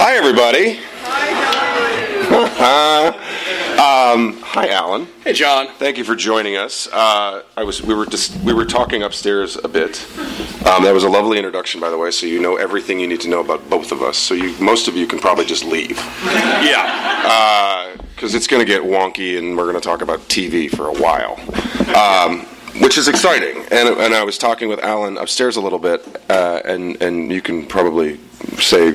[0.00, 0.78] Hi, everybody.
[2.60, 3.08] Hi,
[4.12, 5.08] um, hi, Alan.
[5.24, 5.66] Hey, Jon.
[5.76, 6.86] Thank you for joining us.
[6.92, 10.06] Uh, I was we were just we were talking upstairs a bit.
[10.64, 12.12] Um, that was a lovely introduction, by the way.
[12.12, 14.16] So you know everything you need to know about both of us.
[14.16, 15.98] So you most of you can probably just leave
[16.62, 17.96] Yeah.
[18.14, 20.94] because it's going to get wonky, and we're going to talk about TV for a
[20.94, 21.40] while.
[21.96, 22.46] Um,
[22.80, 26.60] which is exciting, and, and I was talking with Alan upstairs a little bit, uh,
[26.64, 28.20] and and you can probably
[28.58, 28.88] say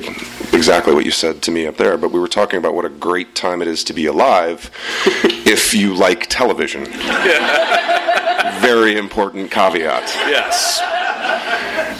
[0.52, 1.96] exactly what you said to me up there.
[1.98, 4.70] But we were talking about what a great time it is to be alive
[5.46, 6.84] if you like television.
[8.60, 10.02] Very important caveat.
[10.28, 10.80] Yes.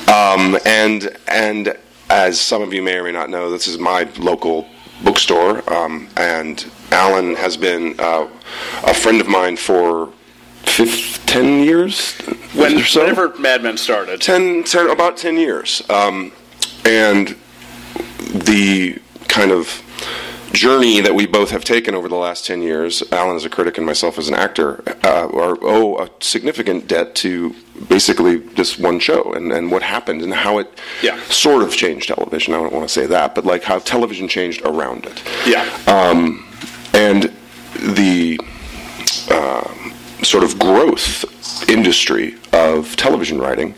[0.08, 1.76] Um, and and
[2.10, 4.66] as some of you may or may not know, this is my local
[5.02, 8.28] bookstore, um, and Alan has been uh,
[8.84, 10.12] a friend of mine for
[10.62, 12.14] fif- ten years
[12.54, 13.00] When, so.
[13.00, 14.20] whenever Mad Men started.
[14.20, 15.82] 10, 10 about 10 years.
[15.90, 16.32] Um,
[16.84, 17.36] and
[18.32, 18.98] the
[19.28, 19.80] kind of
[20.52, 23.76] journey that we both have taken over the last 10 years, Alan as a critic
[23.76, 27.54] and myself as an actor, uh, are, owe a significant debt to
[27.88, 30.68] basically this one show and, and what happened and how it
[31.02, 31.20] Yeah.
[31.24, 32.54] sort of changed television.
[32.54, 35.64] I don't want to say that, but like how television changed around it Yeah.
[35.88, 36.46] um,
[36.92, 37.32] and
[37.80, 38.38] the
[39.32, 41.24] um sort of growth
[41.68, 43.74] industry of television writing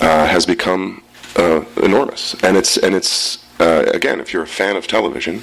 [0.00, 1.02] uh, has become
[1.36, 3.44] uh, enormous, and it's and it's.
[3.58, 5.42] Uh, again, if you're a fan of television,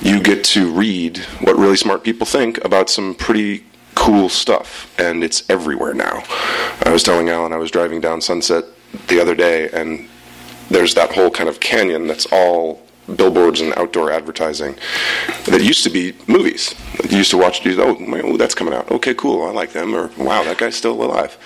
[0.00, 3.64] you get to read what really smart people think about some pretty
[3.96, 6.22] cool stuff, and it's everywhere now.
[6.84, 8.64] I was telling Alan I was driving down Sunset
[9.08, 10.08] the other day, and
[10.70, 12.80] there's that whole kind of canyon that's all
[13.16, 14.76] billboards and outdoor advertising
[15.46, 16.74] that used to be movies.
[17.10, 18.90] You used to watch, oh, oh, that's coming out.
[18.90, 19.94] Okay, cool, I like them.
[19.94, 21.36] Or, wow, that guy's still alive.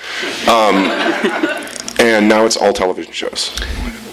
[0.48, 1.61] Um,
[2.02, 3.56] and now it's all television shows.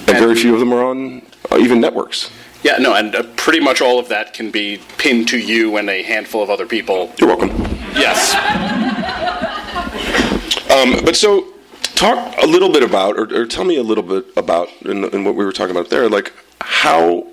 [0.08, 2.32] And very few of them are on uh, even networks.
[2.64, 5.90] Yeah, no, and uh, pretty much all of that can be pinned to you and
[5.90, 7.14] a handful of other people.
[7.18, 7.50] You're welcome.
[7.96, 8.36] Yes.
[10.70, 11.54] Um, but so,
[11.96, 15.24] talk a little bit about, or, or tell me a little bit about, in, in
[15.24, 17.26] what we were talking about there, like how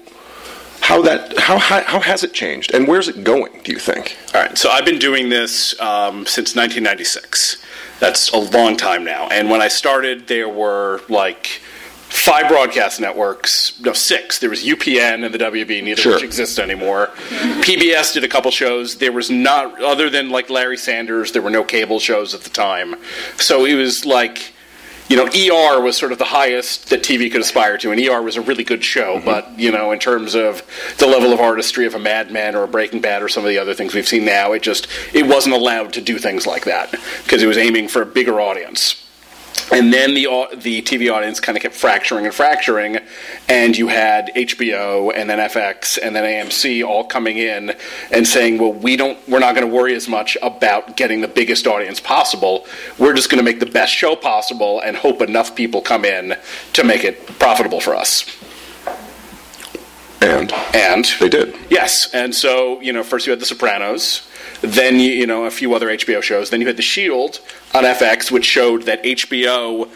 [0.81, 3.61] how that how, how how has it changed, and where's it going?
[3.65, 4.17] Do you think?
[4.35, 7.63] All right, so I've been doing this um, since 1996.
[8.01, 9.29] That's a long time now.
[9.29, 11.47] And when I started, there were like
[12.09, 13.79] five broadcast networks.
[13.81, 14.39] No, six.
[14.39, 16.13] There was UPN and the WB, neither Sure.
[16.13, 17.09] of which exist anymore.
[17.63, 18.97] PBS did a couple shows.
[18.99, 22.51] There was not, other than like Larry Sanders, there were no cable shows at the
[22.51, 22.97] time.
[23.37, 24.53] So it was like.
[25.09, 28.21] You know, ER was sort of the highest that TV could aspire to, and ER
[28.21, 29.23] was a really good show.
[29.25, 30.63] But you know, in terms of
[30.99, 33.49] the level of artistry of a Mad Men or a Breaking Bad or some of
[33.49, 36.65] the other things we've seen now, it just it wasn't allowed to do things like
[36.65, 36.91] that
[37.23, 39.06] because it was aiming for a bigger audience.
[39.73, 42.99] And then the the TV audience kind of kept fracturing and fracturing,
[43.49, 47.75] and you had HBO and then FX and then AMC all coming in
[48.13, 51.29] and saying, "Well, we don't, we're not going to worry as much about getting the
[51.29, 52.67] biggest audience possible.
[52.99, 56.37] We're just going to make the best show possible and hope enough people come in
[56.75, 58.25] to make it profitable for us."
[60.21, 61.55] And And they did.
[61.71, 64.29] Yes, and so you know, first you had The Sopranos,
[64.61, 67.41] then you, you know a few other HBO shows, then you had The Shield
[67.75, 69.91] on FX, which showed that HBO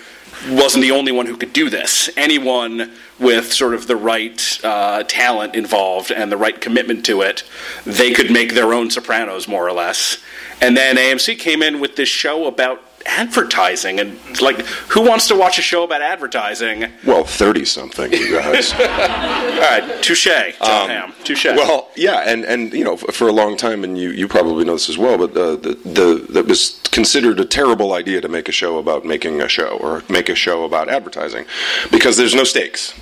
[0.48, 2.08] wasn't the only one who could do this.
[2.16, 7.44] Anyone with sort of the right uh, talent involved and the right commitment to it,
[7.84, 10.18] they could make their own Sopranos more or less.
[10.60, 14.60] And then AMC came in with this show about advertising and like
[14.92, 18.72] who wants to watch a show about advertising Well, thirtysomething, you guys.
[18.74, 21.12] all right touche Jon Hamm.
[21.24, 24.64] touche Well, yeah, and, and you know, for a long time, and you, you probably
[24.64, 28.28] know this as well, but uh, the the that was considered a terrible idea to
[28.28, 31.44] make a show about making a show or make a show about advertising,
[31.90, 32.94] because there's no stakes.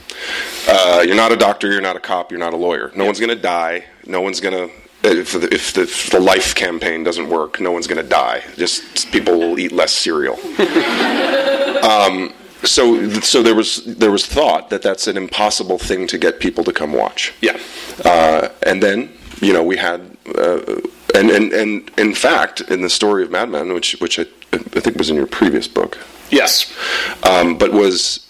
[0.68, 2.90] Uh, you're not a doctor, you're not a cop, you're not a lawyer.
[2.94, 3.84] No one's going to die.
[4.06, 4.74] No one's going to.
[5.02, 8.42] If the, if, the, if the life campaign doesn't work, no one's going to die.
[8.56, 10.36] Just people will eat less cereal.
[12.64, 16.64] so so there was there was thought that that's an impossible thing to get people
[16.64, 17.32] to come watch.
[17.40, 17.58] yeah
[18.04, 19.10] Uh, and then
[19.40, 20.00] you know we had
[20.36, 20.60] uh,
[21.14, 24.80] and, and and in fact in the story of Mad Men, which which I, I
[24.80, 25.98] think was in your previous book,
[26.30, 26.72] yes
[27.22, 28.26] um, but was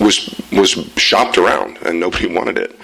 [0.00, 2.78] was was shopped around and nobody wanted it.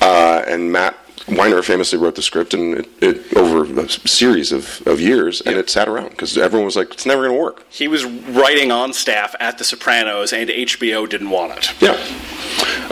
[0.00, 0.96] Uh, and Matt
[1.28, 5.56] Weiner famously wrote the script and it, it over a series of, of years, and
[5.56, 8.70] it sat around because everyone was like, "It's never going to work." He was writing
[8.70, 11.74] on staff at The Sopranos, and HBO didn't want it.
[11.80, 11.96] Yeah,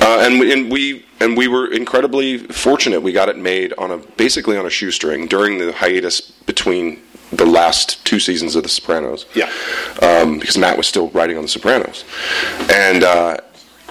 [0.00, 3.00] uh, and we- and we and we were incredibly fortunate.
[3.02, 7.00] We got it made on a basically on a shoestring during the hiatus between
[7.32, 9.26] the last two seasons of The Sopranos.
[9.34, 9.50] Yeah.
[10.02, 12.04] um, because Matt was still writing on The Sopranos,
[12.72, 13.37] and uh,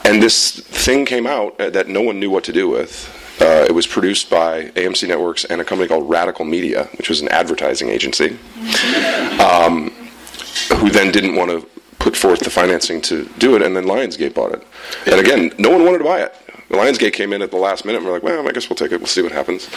[0.04, 3.10] and this thing came out uh, that no one knew what to do with,
[3.40, 7.22] Uh, it was produced by AMC Networks and a company called Radical Media, which was
[7.22, 8.38] an advertising agency,
[9.40, 9.90] um,
[10.78, 11.68] who then didn't want to
[12.00, 14.68] put forth the financing to do it, and then Lionsgate bought it.
[15.06, 16.36] And again, no one wanted to buy it.
[16.70, 18.92] Lionsgate came in at the last minute, and we're like, well, I guess we'll take
[18.92, 18.98] it.
[18.98, 19.68] We'll see what happens.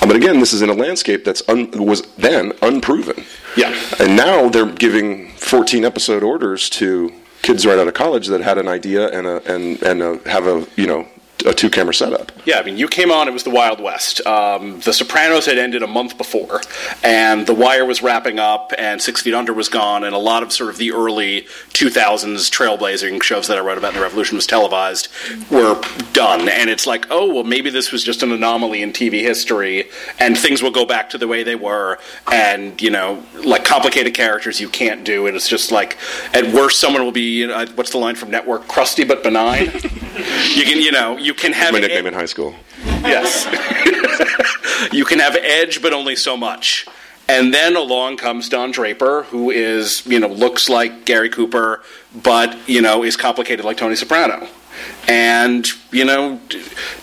[0.00, 3.24] Um, but again, this is in a landscape that's un- was then unproven.
[3.56, 3.74] Yeah.
[3.98, 7.12] And now they're giving 14 episode orders to
[7.42, 10.46] kids right out of college that had an idea and a, and and a, have
[10.46, 11.06] a you know
[11.42, 12.32] a two camera setup.
[12.44, 14.24] Yeah, I mean, you came on, it was the Wild West.
[14.26, 16.60] Um, the Sopranos had ended a month before,
[17.02, 20.42] and The Wire was wrapping up, and Six Feet Under was gone, and a lot
[20.42, 24.36] of sort of the early 2000s trailblazing shows that I wrote about in the Revolution
[24.36, 25.08] was televised
[25.50, 25.80] were
[26.12, 26.48] done.
[26.48, 30.36] And it's like, oh, well, maybe this was just an anomaly in TV history, and
[30.36, 31.98] things will go back to the way they were,
[32.30, 35.98] and, you know, like complicated characters you can't do, and it's just like,
[36.34, 38.68] at worst, someone will be, you know, what's the line from Network?
[38.68, 39.70] Crusty but benign.
[40.56, 42.54] you can, you know, you can have my nickname in high school.
[43.02, 43.46] Yes.
[44.92, 46.86] you can have edge, but only so much.
[47.28, 51.82] And then along comes Don Draper, who is, you know, looks like Gary Cooper,
[52.14, 54.48] but, you know, is complicated like Tony Soprano.
[55.06, 56.40] And, you know,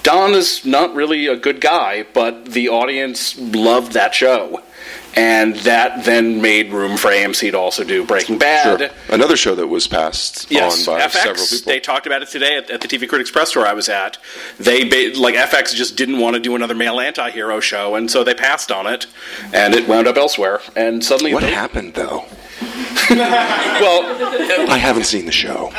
[0.03, 4.61] Don is not really a good guy, but the audience loved that show
[5.17, 8.79] and that then made room for AMC to also do Breaking Bad.
[8.79, 8.89] Sure.
[9.09, 11.71] Another show that was passed yes, on by FX, several people.
[11.71, 14.19] They talked about it today at, at, the TV Critics Press tour I was at.
[14.59, 18.35] They like FX just didn't want to do another male anti-hero show, and so they
[18.35, 19.07] passed on it,
[19.53, 20.61] and it wound up elsewhere.
[20.75, 22.25] And suddenly, what they, happened though?
[23.09, 25.71] well, I haven't seen the show.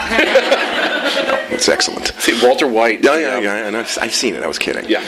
[1.53, 2.09] it's excellent.
[2.19, 3.05] See, Walter White.
[3.05, 3.67] Yeah, yeah, yeah.
[3.69, 4.43] And I've, I've seen it.
[4.43, 4.89] I was kidding.
[4.89, 5.05] Yeah,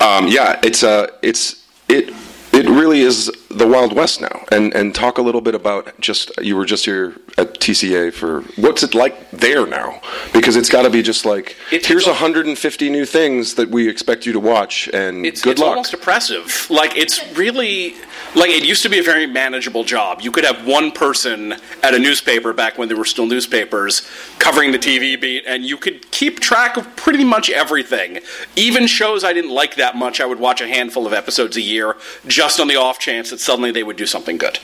[0.00, 0.58] um, yeah.
[0.62, 2.14] It's uh, it's it
[2.52, 4.44] it really is the Wild West now.
[4.52, 8.42] And and talk a little bit about just you were just here at TCA for
[8.56, 10.00] what's it like there now?
[10.32, 14.26] Because it's got to be just like here's it's- 150 new things that we expect
[14.26, 15.70] you to watch, and it's, good it's luck.
[15.70, 16.66] almost oppressive.
[16.70, 17.94] Like it's really
[18.34, 20.20] like it used to be a very manageable job.
[20.20, 24.02] You could have one person at a newspaper back when there were still newspapers
[24.38, 28.18] covering the TV beat, and you could keep track of pretty much everything.
[28.54, 31.60] Even shows I didn't like that much, I would watch a handful of episodes a
[31.60, 34.58] year, just on the off chance that suddenly they would do something good.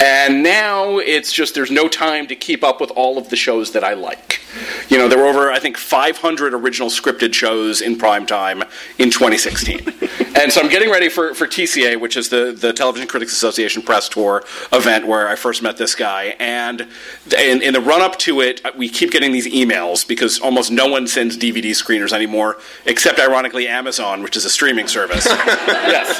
[0.00, 3.72] And now it's just there's no time to keep up with all of the shows
[3.72, 4.40] that I like.
[4.88, 8.62] You know, there were over I think 500 original scripted shows in prime time
[8.98, 9.80] in 2016.
[10.40, 13.82] And so I'm getting ready for, for TCA, which is the, the Television Critics Association
[13.82, 14.42] press tour
[14.72, 16.34] event where I first met this guy.
[16.38, 16.88] And
[17.38, 20.86] in, in the run up to it, we keep getting these emails because almost no
[20.86, 22.56] one sends DVD screeners anymore,
[22.86, 25.26] except ironically Amazon, which is a streaming service.
[25.26, 26.18] yes.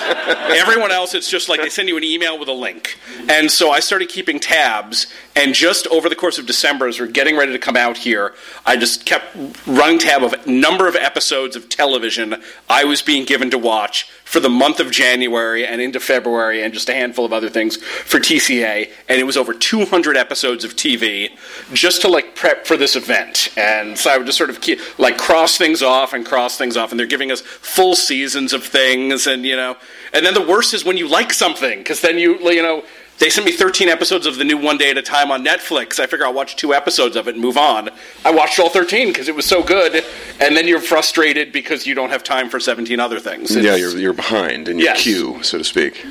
[0.54, 2.98] Everyone else, it's just like they send you an email with a link.
[3.26, 7.06] And so I started keeping tabs, and just over the course of December, as we're
[7.06, 8.34] getting ready to come out here,
[8.66, 9.34] I just kept
[9.66, 12.36] running tab of number of episodes of television
[12.68, 16.72] I was being given to watch for the month of January and into February, and
[16.72, 18.88] just a handful of other things for TCA.
[19.08, 21.30] And it was over 200 episodes of TV
[21.72, 23.48] just to like prep for this event.
[23.56, 26.76] And so I would just sort of keep, like cross things off and cross things
[26.76, 29.76] off, and they're giving us full seasons of things, and you know.
[30.12, 32.84] And then the worst is when you like something, because then you you know
[33.20, 36.00] they sent me 13 episodes of the new One Day at a Time on Netflix.
[36.00, 37.90] I figure I'll watch two episodes of it and move on.
[38.24, 40.02] I watched all 13 because it was so good,
[40.40, 43.54] and then you're frustrated because you don't have time for 17 other things.
[43.54, 45.02] yeah, you're you're behind in your Yes.
[45.02, 46.04] queue, so to speak.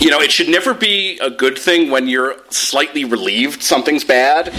[0.00, 4.46] you know, it should never be a good thing when you're slightly relieved something's bad.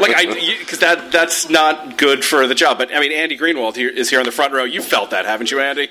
[0.00, 2.78] like I, because that that's not good for the job.
[2.78, 4.64] But I mean, Andy Greenwald here is here in the front row.
[4.64, 5.88] You felt that, haven't you, Andy?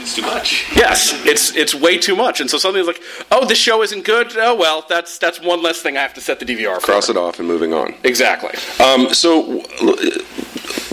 [0.00, 0.66] It's too much.
[0.76, 2.40] Yes, it's it's way too much.
[2.40, 4.32] And so something's like, oh, this show isn't good.
[4.36, 6.86] Oh well, that's that's one less thing I have to set the DVR for.
[6.92, 7.94] Cross it off and moving on.
[8.04, 8.50] Exactly.
[8.84, 9.60] Um, so,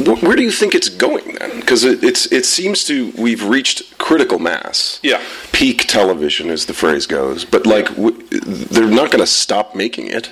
[0.05, 1.59] wh- where do you think it's going then?
[1.61, 4.99] Because it, it's it seems to we've reached critical mass.
[5.01, 5.21] Yeah.
[5.51, 7.45] Peak television, as the phrase goes.
[7.45, 10.31] But like, w- they're not going to stop making it,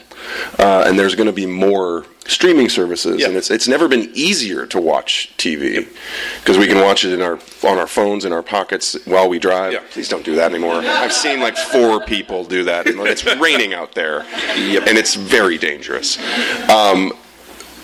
[0.60, 3.28] uh, and there's going to be more streaming services, Yeah.
[3.28, 5.88] and it's it's never been easier to watch TV
[6.40, 9.40] because we can watch it in our on our phones in our pockets while we
[9.40, 9.74] drive.
[9.74, 9.82] Yeah.
[9.92, 10.76] Please don't do that anymore.
[10.76, 15.58] I've seen like four people do that, and it's raining out there, and it's very
[15.58, 16.18] dangerous.
[16.70, 17.12] Um,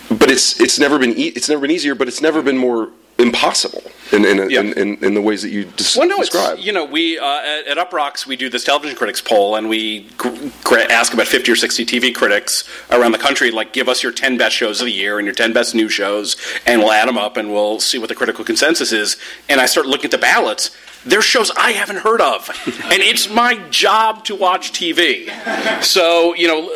[0.08, 2.88] but it's it's never been e- it's never been easier, but it's never been more
[3.20, 4.60] impossible in in, Yeah.
[4.60, 6.58] in, in, in the ways that you des- Well, no, describe.
[6.58, 10.08] you know we uh, at, at Uproxx we do this television critics poll and we
[10.16, 14.12] gr- ask about fifty or sixty TV critics around the country like give us your
[14.12, 16.36] ten best shows of the year and your ten best new shows
[16.66, 19.16] and we'll add them up and we'll see what the critical consensus is.
[19.48, 20.70] And I start looking at the ballots.
[21.04, 25.30] There's shows I haven't heard of, and it's my job to watch TV.
[25.82, 26.68] So you know,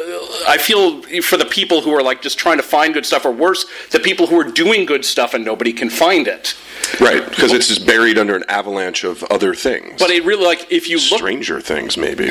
[0.49, 3.31] I feel for the people who are like just trying to find good stuff, or
[3.33, 6.57] worse, the people who are doing good stuff and nobody can find it.
[7.01, 9.99] Right, because it's just buried under an avalanche of other things.
[9.99, 12.31] But it really like if you look Stranger things, maybe.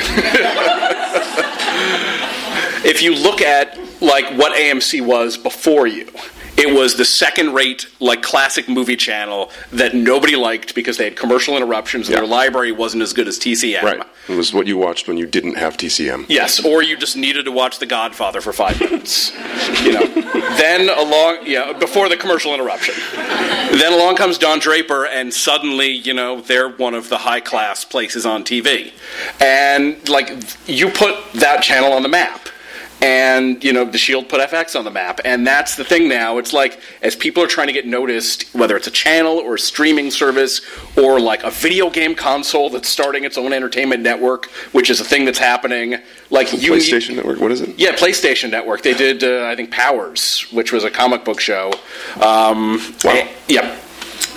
[2.84, 6.08] if you look at like what AMC was before you,
[6.56, 11.56] it was the second-rate like classic movie channel that nobody liked because they had commercial
[11.56, 12.20] interruptions and Yeah.
[12.20, 13.82] their library wasn't as good as TCM.
[13.82, 14.00] right.
[14.28, 16.24] It was what you watched when you didn't have TCM.
[16.28, 19.32] Yes, or you just needed to watch The Godfather for five minutes.
[19.82, 20.06] you know.
[20.56, 22.94] Then along, yeah, before the commercial interruption.
[23.12, 27.84] Then along comes Don Draper, and suddenly, you know, they're one of the high class
[27.84, 28.92] places on TV,
[29.40, 30.30] and like
[30.66, 32.48] you put that channel on the map.
[33.04, 36.38] And you know the Shield put FX on the map, and that's the thing now.
[36.38, 39.58] It's like as people are trying to get noticed, whether it's a channel or a
[39.58, 40.62] streaming service
[40.96, 45.04] or like a video game console that's starting its own entertainment network, which is a
[45.04, 45.96] thing that's happening.
[46.30, 47.78] Like you need- PlayStation Network, what is it?
[47.78, 48.80] yeah, PlayStation Network.
[48.80, 51.72] They did, uh, I think, Powers, which was a comic book show.
[52.22, 53.10] Um, Wow.
[53.12, 53.76] and- yeah.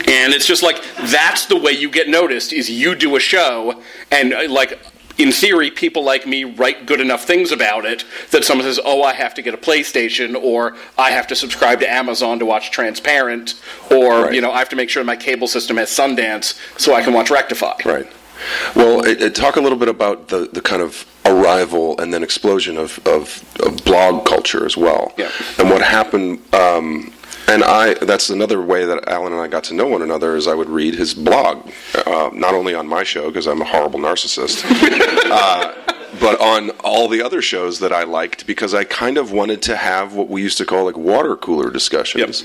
[0.09, 3.81] And it's just like that's the way you get noticed is you do a show
[4.11, 4.77] and uh, like
[5.17, 9.03] in theory people like me write good enough things about it that someone says oh
[9.03, 12.71] I have to get a PlayStation or I have to subscribe to Amazon to watch
[12.71, 13.55] Transparent
[13.91, 14.33] or Right.
[14.33, 17.13] you know I have to make sure my cable system has Sundance so I can
[17.13, 17.77] watch Rectify.
[17.85, 18.07] Right.
[18.75, 22.21] Well, it, it, talk a little bit about the, the kind of arrival and then
[22.21, 25.13] explosion of, of, of blog culture as well.
[25.17, 25.31] Yeah.
[25.57, 27.11] And what happened, um,
[27.47, 30.47] and I that's another way that Alan and I got to know one another is
[30.47, 31.69] I would read his blog,
[32.05, 34.63] uh, not only on my show because I'm a horrible narcissist,
[35.31, 35.73] uh,
[36.19, 39.75] but on all the other shows that I liked because I kind of wanted to
[39.75, 42.43] have what we used to call like water cooler discussions,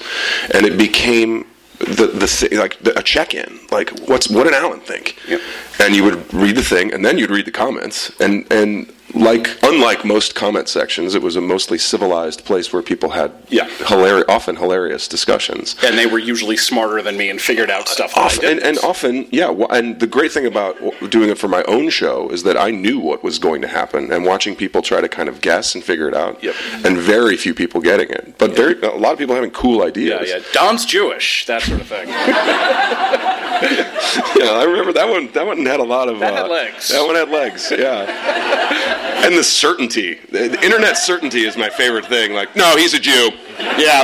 [0.55, 1.47] and it became
[1.79, 5.41] the the like the, a check in like what's what did Alan think, Yep.
[5.81, 9.49] and you would read the thing and then you'd read the comments and and like
[9.63, 13.69] unlike most comment sections, it was a mostly civilized place where people had Yeah.
[13.87, 15.77] hilarious, often hilarious discussions.
[15.85, 19.29] And they were usually smarter than me and figured out stuff Often, and, and often,
[19.31, 19.53] yeah.
[19.71, 20.77] And the great thing about
[21.11, 24.11] doing it for my own show is that I knew what was going to happen,
[24.13, 26.43] and watching people try to kind of guess and figure it out.
[26.43, 26.55] Yep.
[26.85, 30.29] And very few people getting it, but very a lot of people having cool ideas.
[30.29, 30.43] Yeah, yeah.
[30.53, 32.09] Don's Jewish, that sort of thing.
[33.63, 35.31] Yeah, I remember that one.
[35.33, 36.19] That one had a lot of.
[36.19, 36.89] That uh, had legs.
[36.89, 37.71] That one had legs.
[37.71, 38.07] Yeah.
[39.23, 42.33] and the certainty, the, internet certainty, is my favorite thing.
[42.33, 43.31] Like, no, he's a Jew.
[43.59, 44.03] Yeah.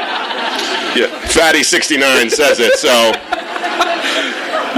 [0.95, 1.07] Yeah.
[1.29, 2.75] Fatty sixty nine says it.
[2.75, 3.13] So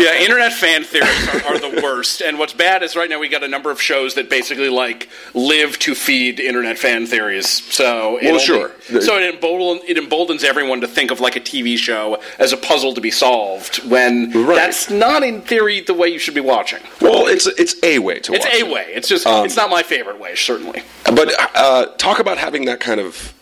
[0.04, 2.22] Yeah, internet fan theories are, are the worst.
[2.22, 5.08] And what's bad is right now we got a number of shows that basically like
[5.34, 7.48] live to feed internet fan theories.
[7.72, 8.70] So it Well, only- sure.
[9.02, 12.56] So it, embolden, it emboldens everyone to think of like a TV show as a
[12.56, 14.56] puzzle to be solved when Right.
[14.56, 16.80] that's not in theory the way you should be watching.
[17.00, 18.54] well, it's it's a way to It's watch.
[18.54, 18.70] a it.
[18.70, 18.86] way.
[18.94, 20.82] It's just Um, it's not my favorite way, certainly.
[21.04, 23.34] But uh, talk about having that kind of.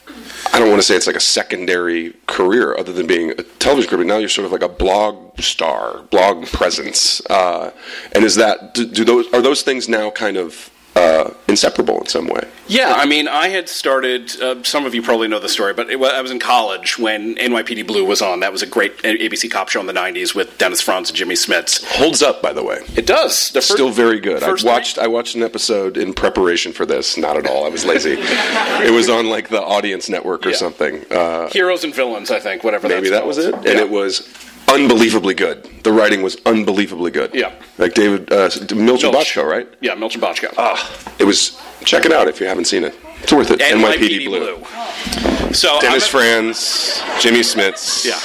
[0.52, 3.90] I don't want to say it's like a secondary career, other than being a television
[3.90, 4.04] career.
[4.04, 7.20] But now you're sort of like a blog star, blog presence.
[7.26, 7.72] Uh,
[8.12, 12.06] and is that do, do those are those things now kind of uh, inseparable in
[12.06, 12.46] some way?
[12.66, 14.40] Yeah, I mean, I had started.
[14.40, 17.34] Uh, some of you probably know the story, but it, I was in college when
[17.36, 18.40] NYPD Blue was on.
[18.40, 21.34] That was a great ABC cop show in the '90s with Dennis Franz and Jimmy
[21.34, 21.84] Smits.
[21.84, 22.80] Holds up, by the way.
[22.96, 23.48] It does.
[23.50, 24.42] The first, Still very good.
[24.42, 24.98] I watched.
[24.98, 27.16] I watched an episode in preparation for this.
[27.16, 27.64] Not at all.
[27.64, 28.16] I was lazy.
[28.18, 30.56] it was on like the Audience Network or Yeah.
[30.56, 31.04] something.
[31.10, 32.88] Uh, Heroes and Villains, I think, whatever.
[32.88, 33.52] maybe that was it.
[33.52, 33.66] called.
[33.66, 33.84] And Yeah.
[33.84, 34.28] it was
[34.68, 35.64] unbelievably good.
[35.82, 37.34] The writing was unbelievably good.
[37.34, 37.52] Yeah.
[37.78, 39.02] Like David uh, Milch Milch.
[39.02, 39.68] Bochco, right?
[39.80, 40.52] Yeah, Milch and Bochco.
[40.58, 41.60] Ah, it was.
[41.84, 42.94] Check it out if you haven't seen it.
[43.22, 43.60] It's worth it.
[43.60, 45.52] NYPD, Blue.
[45.54, 48.04] So Dennis I'm, Franz, Jimmy Smits.
[48.04, 48.18] Yeah.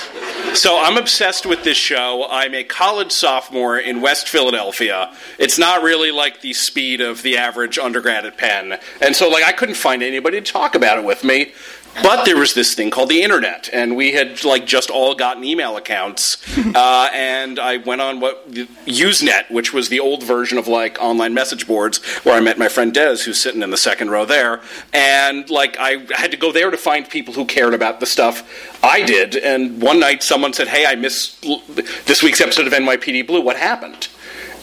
[0.54, 2.28] So I'm obsessed with this show.
[2.30, 5.12] I'm a college sophomore in West Philadelphia.
[5.40, 8.78] It's not really like the speed of the average undergrad at Penn.
[9.02, 11.54] And so like I couldn't find anybody to talk about it with me.
[12.02, 15.44] But there was this thing called the internet, and we had like just all gotten
[15.44, 16.38] email accounts,
[16.76, 21.34] uh, and I went on what Usenet, which was the old version of like online
[21.34, 24.62] message boards, where I met my friend Des, who's sitting in the second row there,
[24.92, 28.44] and like I had to go there to find people who cared about the stuff
[28.84, 29.36] I did.
[29.36, 31.62] And one night, someone said, "Hey, I missed l-
[32.06, 33.42] this week's episode of NYPD Blue.
[33.42, 34.08] What happened?"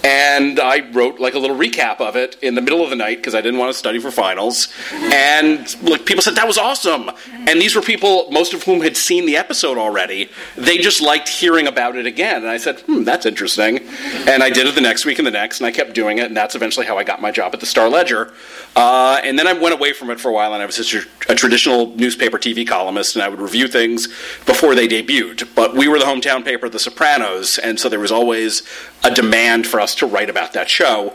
[0.03, 3.19] And I wrote like a little recap of it in the middle of the night
[3.19, 4.69] because I didn't want to study for finals.
[4.93, 7.11] And like people said that was awesome.
[7.31, 10.31] And these were people, most of whom had seen the episode already.
[10.57, 12.43] They just liked hearing about it again.
[12.43, 13.81] And I said, hmm, that's interesting.
[14.27, 16.27] And I did it the next week and the next, and I kept doing it.
[16.27, 18.33] And that's eventually how I got my job at the Star Ledger.
[18.77, 21.09] Uh, and then I went away from it for a while, and I was just
[21.29, 24.07] a traditional newspaper TV columnist, and I would review things
[24.47, 25.55] before they debuted.
[25.55, 28.63] But we were the hometown paper The Sopranos, and so there was always
[29.03, 31.15] a demand for us to write about that show.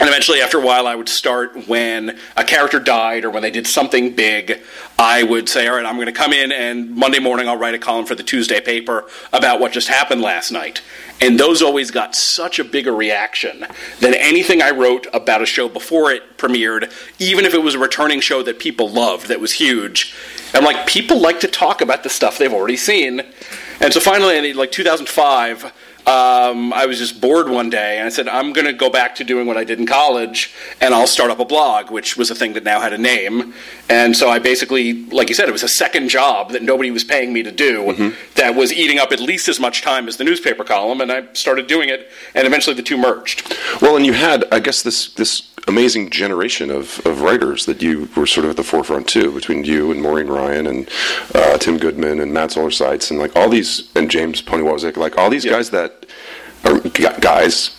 [0.00, 3.50] And eventually, after a while, I would start when a character died or when they
[3.50, 4.60] did something big.
[4.98, 7.74] I would say, all right, I'm going to come in and Monday morning I'll write
[7.74, 10.82] a column for the Tuesday paper about what just happened last night.
[11.20, 13.66] And those always got such a bigger reaction
[14.00, 17.78] than anything I wrote about a show before it premiered, even if it was a
[17.78, 20.14] returning show that people loved, that was huge.
[20.54, 23.22] I'm like, people like to talk about the stuff they've already seen.
[23.80, 25.72] And so finally, in like 2005,
[26.06, 29.14] um, I was just bored one day, and I said, I'm going to go back
[29.16, 32.30] to doing what I did in college, and I'll start up a blog, which was
[32.30, 33.54] a thing that now had a name.
[33.88, 37.04] And so I basically, like you said, it was a second job that nobody was
[37.04, 38.34] paying me to do mm-hmm.
[38.34, 41.32] that was eating up at least as much time as the newspaper column, and I
[41.32, 43.56] started doing it, and eventually the two merged.
[43.80, 48.08] Well, and you had, I guess, this this amazing generation of, of writers that you
[48.16, 50.88] were sort of at the forefront too, between you and Maureen Ryan and
[51.34, 55.30] uh, Tim Goodman and Matt Zoller and like all these and James Poniewozik, like all
[55.30, 56.06] these guys that
[56.64, 56.80] are
[57.20, 57.76] guys,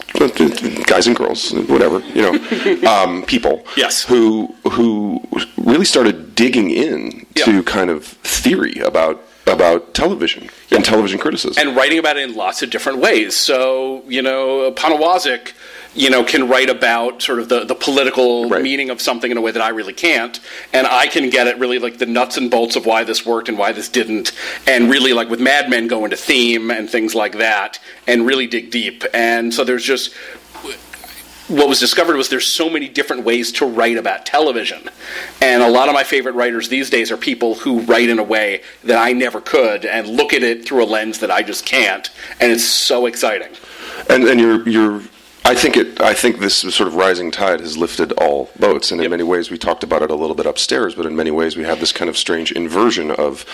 [0.86, 3.66] guys and girls, whatever you know, um, people.
[3.76, 4.04] Yes.
[4.04, 5.22] Who who
[5.58, 11.78] really started digging in to kind of theory about about television and television criticism and
[11.78, 13.36] writing about it in lots of different ways.
[13.36, 15.54] So you know, Poniewozik
[15.96, 18.62] you know, can write about sort of the, the political right.
[18.62, 20.40] meaning of something in a way that I really can't.
[20.74, 23.48] And I can get it really like the nuts and bolts of why this worked
[23.48, 24.34] and why this didn't.
[24.68, 28.46] And really, like with Mad Men, go into theme and things like that and really
[28.46, 29.06] dig deep.
[29.14, 30.14] And so there's just
[31.48, 34.90] what was discovered was there's so many different ways to write about television.
[35.42, 38.24] And a lot of my favorite writers these days are people who write in a
[38.24, 41.66] way that I never could and look at it through a lens that I just
[41.66, 42.10] can't.
[42.40, 43.56] And it's so exciting.
[44.10, 45.02] And, and you're, you're
[45.46, 46.02] I think it.
[46.02, 49.12] I think this sort of rising tide has lifted all boats, and in yep.
[49.12, 50.96] many ways, we talked about it a little bit upstairs.
[50.96, 53.46] But in many ways, we have this kind of strange inversion of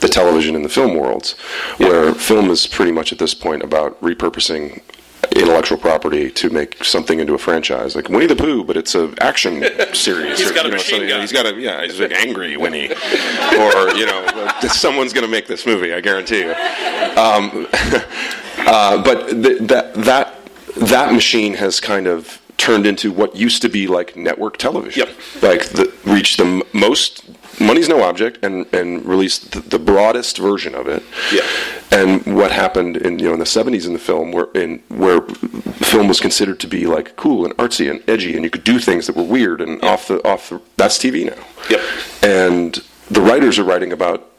[0.00, 1.36] the television and the film worlds,
[1.78, 1.88] yep.
[1.88, 4.82] where film is pretty much at this point about repurposing
[5.36, 9.14] intellectual property to make something into a franchise, like Winnie the Pooh, but it's an
[9.20, 9.62] action
[9.92, 10.38] series.
[10.38, 11.20] he's or, got a know, machine gun.
[11.20, 14.26] He's got a yeah, he's an angry Winnie, or you know,
[14.68, 15.94] someone's going to make this movie.
[15.94, 16.54] I guarantee you.
[17.16, 17.68] Um,
[18.58, 20.45] uh, but th- that that
[20.76, 25.06] that machine has kind of turned into what used to be like network television.
[25.06, 25.42] Yep.
[25.42, 27.24] Like the, reach the m- most
[27.60, 31.02] money's no object and and release the, the, broadest version of it.
[31.32, 31.42] Yeah.
[31.90, 35.20] And what happened in you know in the 70s in the film where in where
[35.22, 38.78] film was considered to be like cool and artsy and edgy and you could do
[38.78, 41.42] things that were weird and off the off the that's TV now.
[41.70, 41.80] Yep.
[42.22, 44.32] And the writers are writing about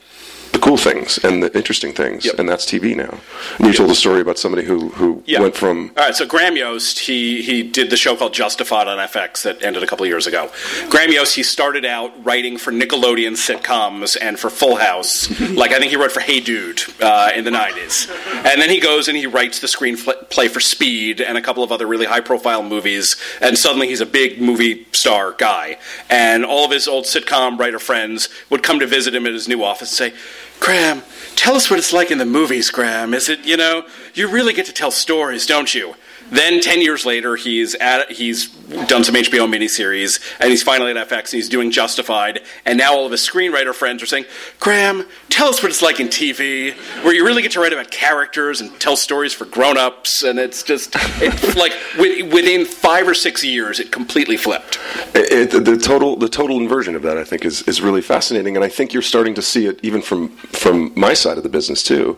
[0.51, 2.39] the cool things and the interesting things, yep.
[2.39, 3.19] and that's TV now.
[3.57, 5.41] And you told a story about somebody who who yep.
[5.41, 5.91] went from.
[5.97, 9.63] All right, so Graham Yost, he he did the show called Justified on FX that
[9.63, 10.49] ended a couple years ago.
[10.89, 15.29] Graham Yost, he started out writing for Nickelodeon sitcoms and for Full House.
[15.51, 18.09] like I think he wrote for Hey Dude uh, in the '90s,
[18.45, 21.71] and then he goes and he writes the screenplay for Speed and a couple of
[21.71, 23.15] other really high-profile movies.
[23.41, 25.77] And suddenly he's a big movie star guy,
[26.09, 29.47] and all of his old sitcom writer friends would come to visit him at his
[29.47, 30.19] new office and say
[30.59, 31.03] Graham,
[31.35, 33.13] tell us what it's like in the movies, Graham.
[33.13, 35.95] Is it, you know, you really get to tell stories, don't you?
[36.29, 38.49] Then ten years later, he's at he's
[38.87, 42.41] done some HBO miniseries, and he's finally at FX, and he's doing Justified.
[42.65, 44.25] And now all of his screenwriter friends are saying,
[44.59, 47.91] "Graham, tell us what it's like in TV, where you really get to write about
[47.91, 53.43] characters and tell stories for grown-ups." And it's just it's like within five or six
[53.43, 54.79] years, it completely flipped.
[55.15, 58.55] It, it, the total the total inversion of that, I think, is is really fascinating,
[58.55, 61.49] and I think you're starting to see it even from from my side of the
[61.49, 62.17] business too,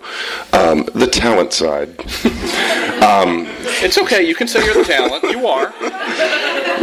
[0.54, 1.90] um, the talent side.
[3.04, 3.48] um,
[3.82, 4.28] it's okay.
[4.28, 5.24] You can say you're the talent.
[5.24, 5.72] You are.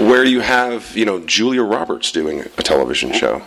[0.08, 3.42] Where you have, you know, Julia Roberts doing a television show,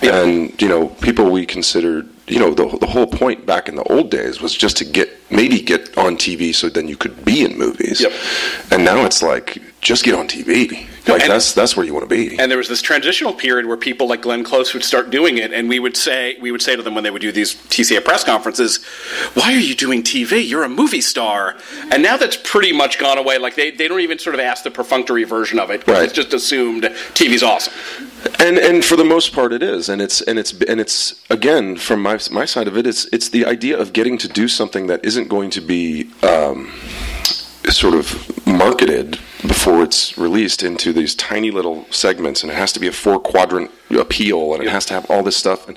[0.00, 0.22] yeah.
[0.22, 3.82] and you know, people we considered, you know, the the whole point back in the
[3.84, 7.44] old days was just to get maybe get on TV so then you could be
[7.44, 8.00] in movies.
[8.00, 8.12] Yep.
[8.70, 10.86] And now it's like just get on TV.
[11.08, 12.38] Like and, that's that's where you want to be.
[12.38, 15.52] And there was this transitional period where people like Glenn Close would start doing it,
[15.52, 18.04] and we would say we would say to them when they would do these TCA
[18.04, 18.84] press conferences,
[19.34, 20.48] "Why are you doing TV?
[20.48, 21.56] You're a movie star."
[21.90, 23.38] And now that's pretty much gone away.
[23.38, 25.86] Like they, they don't even sort of ask the perfunctory version of it.
[25.88, 26.04] Right.
[26.04, 27.72] It's just assumed TV's awesome.
[28.38, 29.88] And and for the most part, it is.
[29.88, 33.28] And it's and it's and it's again from my my side of it, it's it's
[33.30, 36.10] the idea of getting to do something that isn't going to be.
[36.22, 36.70] Um,
[37.70, 42.80] sort of marketed before it's released into these tiny little segments, and it has to
[42.80, 45.68] be a four quadrant appeal, and it has to have all this stuff.
[45.68, 45.76] And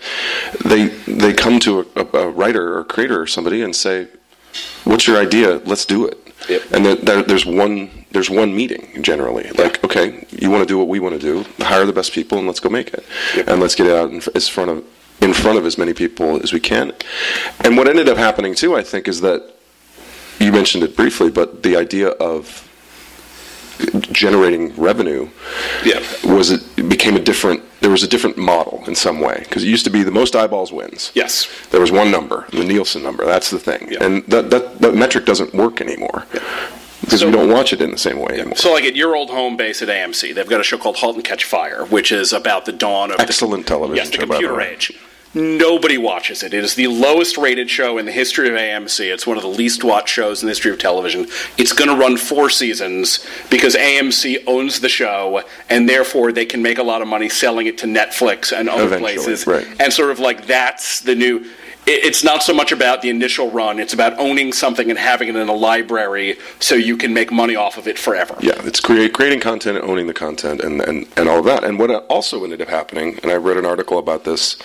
[0.64, 4.08] they they come to a, a, writer or creator or somebody and say,
[4.84, 5.62] "What's your idea?
[5.66, 6.18] Let's do it."
[6.50, 6.62] Yep.
[6.74, 9.50] And then there's one there's one meeting generally.
[9.52, 11.46] Like, okay, you want to do what we want to do?
[11.64, 13.04] Hire the best people and let's go make it,
[13.36, 13.48] yep.
[13.48, 14.86] and let's get it out in as front of
[15.22, 16.94] in front of as many people as we can.
[17.64, 19.54] And what ended up happening too, I think, is that
[20.40, 22.62] you mentioned it briefly, but the idea of
[24.12, 25.28] generating revenue
[25.84, 26.00] Yeah.
[26.24, 29.68] was it became a different there was a different model in some way because it
[29.68, 31.48] used to be the most eyeballs wins Yes.
[31.72, 34.04] there was one number the nielsen number that's the thing Yeah.
[34.06, 36.26] and that, that that metric doesn't work anymore
[37.06, 39.16] because So- we don't watch it in the same way anymore So, like at your
[39.16, 42.12] old home base at AMC, they've got a show called *Halt and Catch Fire*, which
[42.12, 44.92] is about the dawn of Excellent the, television Yes, the show, computer age.
[45.38, 46.54] Nobody watches it.
[46.54, 49.12] It is the lowest rated show in the history of AMC.
[49.14, 51.28] It's one of the least watched shows in the history of television.
[51.58, 56.62] It's going to run four seasons because AMC owns the show, and therefore they can
[56.62, 59.46] make a lot of money selling it to Netflix and other Eventually, places.
[59.46, 59.68] right.
[59.78, 61.46] And sort of like that's the new.
[61.86, 65.28] It- It's not so much about the initial run; it's about owning something and having
[65.28, 68.36] it in a library so you can make money off of it forever.
[68.40, 71.64] Yeah, it's create, creating content, owning the content, and, and, and all of that.
[71.64, 74.56] And what also ended up happening, and I read an article about this.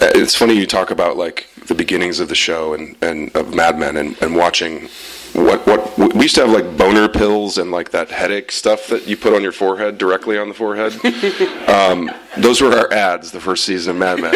[0.00, 3.54] Uh, it's funny you talk about like the beginnings of the show and, and of
[3.54, 4.88] Mad Men and, and watching
[5.32, 9.08] what what we used to have like boner pills and like that headache stuff that
[9.08, 10.92] you put on your forehead directly on the forehead.
[11.68, 14.34] um, those were our ads the first season of Mad Men.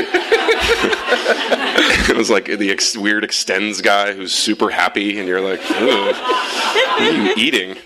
[2.11, 6.15] it was like the ex- weird Extenze guy who's super happy, and you're like, "Ugh,
[6.17, 7.77] what are you eating?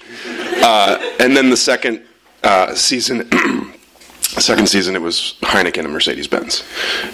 [0.62, 2.02] Uh, and then the second
[2.42, 3.28] uh, season,
[4.22, 6.62] second season, it was Heineken and Mercedes Benz.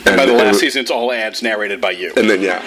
[0.07, 2.13] And By the last was- season, it's all ads narrated by you.
[2.17, 2.59] and then yeah.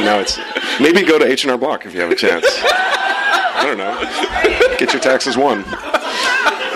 [0.00, 0.38] now it's
[0.80, 2.46] maybe go to H and R Block if you have a chance.
[2.64, 4.76] I don't know.
[4.78, 5.58] Get your taxes won.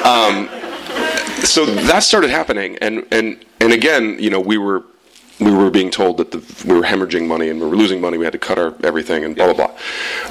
[0.05, 0.49] Um,
[1.47, 4.85] so that started happening, and and and again, you know, we were
[5.41, 8.19] we were being told that the, we were hemorrhaging money and we were losing money.
[8.19, 9.79] We had to cut our everything and blah blah blah.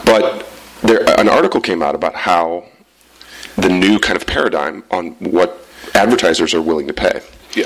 [0.06, 0.48] But
[0.84, 2.66] there, an article came out about how
[3.56, 7.22] the new kind of paradigm on what advertisers are willing to pay.
[7.54, 7.66] Yeah.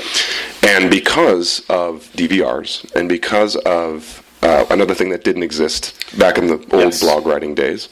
[0.62, 6.46] And because of DVRs, and because of uh, another thing that didn't exist back in
[6.46, 7.00] the old Yes.
[7.00, 7.88] blog writing days,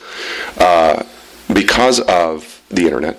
[0.59, 1.03] uh,
[1.53, 3.18] because of the internet,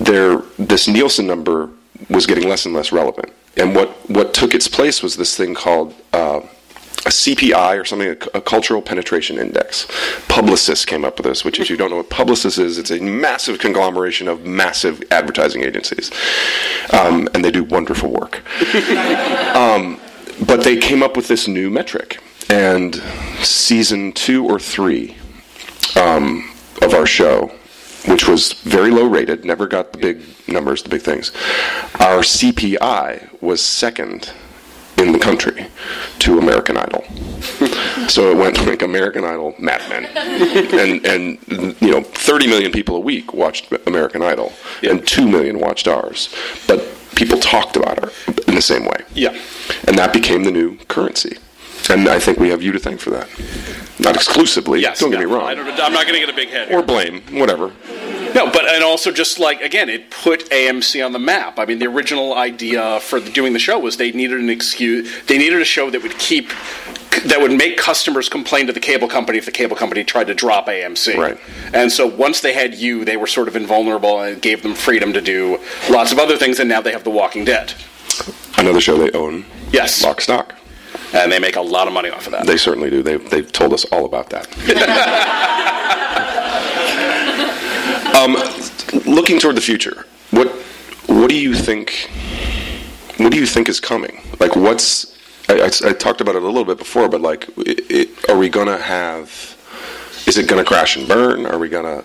[0.00, 1.70] there this Nielsen number
[2.10, 3.32] was getting less and less relevant.
[3.56, 6.40] And what, what took its place was this thing called uh,
[7.06, 9.86] a CPI or something, a, cultural penetration index.
[10.26, 12.98] Publicis came up with this, which if you don't know what Publicis is, it's a
[13.00, 16.10] massive conglomeration of massive advertising agencies.
[16.92, 18.42] Um, and they do wonderful work.
[19.54, 20.00] um,
[20.46, 22.20] but they came up with this new metric.
[22.48, 22.96] And
[23.42, 25.16] season two or three
[25.96, 26.50] um,
[26.82, 27.52] of our show,
[28.06, 31.32] which was very low rated, never got the big numbers, the big things.
[32.00, 34.32] Our CPI was second
[34.96, 35.66] in the country
[36.20, 37.04] to American Idol.
[38.08, 40.04] so it went like American Idol, Mad Men,
[40.78, 45.58] and and you know, 30 million people a week watched American Idol, and two million
[45.58, 46.34] watched ours.
[46.66, 48.10] But people talked about her
[48.46, 49.04] in the same way.
[49.14, 49.38] Yeah.
[49.86, 51.38] And that became the new currency.
[51.90, 53.28] And I think we have you to thank for that.
[54.00, 54.80] Not exclusively.
[54.80, 55.00] Yes.
[55.00, 55.44] don't get me wrong.
[55.44, 56.72] I don't, I'm not going to get a big head.
[56.72, 57.72] or blame, whatever.
[58.34, 61.58] No, but and also just like again, it put AMC on the map.
[61.58, 65.24] I mean, the original idea for the, doing the show was they needed an excuse.
[65.26, 66.48] They needed a show that would keep
[67.26, 70.34] that would make customers complain to the cable company if the cable company tried to
[70.34, 71.16] drop AMC.
[71.16, 71.38] Right.
[71.72, 74.74] And so once they had you, they were sort of invulnerable and it gave them
[74.74, 76.58] freedom to do lots of other things.
[76.58, 77.72] And now they have The Walking Dead.
[78.58, 79.44] Another show they own.
[79.70, 80.02] Yes.
[80.02, 80.54] Lock Stock.
[81.12, 82.46] And they make a lot of money off of that.
[82.46, 83.02] They certainly do.
[83.02, 84.48] They, they've told us all about that.
[88.14, 88.36] um,
[89.06, 90.48] looking toward the future, what
[91.06, 92.10] what do you think?
[93.18, 94.20] What do you think is coming?
[94.40, 95.14] Like, what's?
[95.48, 98.36] I, I, I talked about it a little bit before, but like, it, it, are
[98.36, 99.28] we gonna have?
[100.26, 101.46] Is it gonna crash and burn?
[101.46, 102.04] Are we gonna?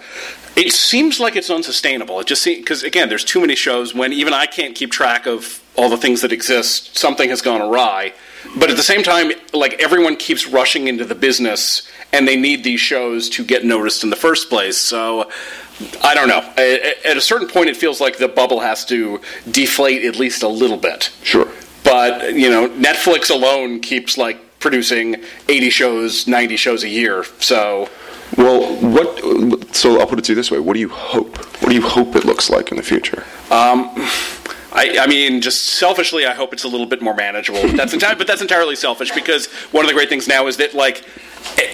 [0.56, 2.20] It seems like it's unsustainable.
[2.20, 3.96] It just because again, there's too many shows.
[3.96, 7.62] When even I can't keep track of all the things that exist, something has gone
[7.62, 8.14] awry.
[8.58, 12.64] But at the same time, like everyone keeps rushing into the business, and they need
[12.64, 14.78] these shows to get noticed in the first place.
[14.78, 15.30] So.
[16.04, 16.40] I don't know.
[17.10, 20.48] At a certain point, it feels like the bubble has to deflate at least a
[20.48, 21.12] little bit.
[21.24, 21.48] Sure.
[21.84, 27.24] But you know, Netflix alone keeps like producing 80 shows, 90 shows a year.
[27.40, 27.90] So
[28.38, 29.76] Well, what?
[29.76, 31.38] So I'll put it to you this way: What do you hope?
[31.62, 33.24] What do you hope it looks like in the future?
[33.50, 33.92] Um,
[34.72, 37.68] I, I mean, just selfishly, I hope it's a little bit more manageable.
[37.70, 40.74] That's entirely, but that's entirely selfish because one of the great things now is that
[40.76, 41.04] like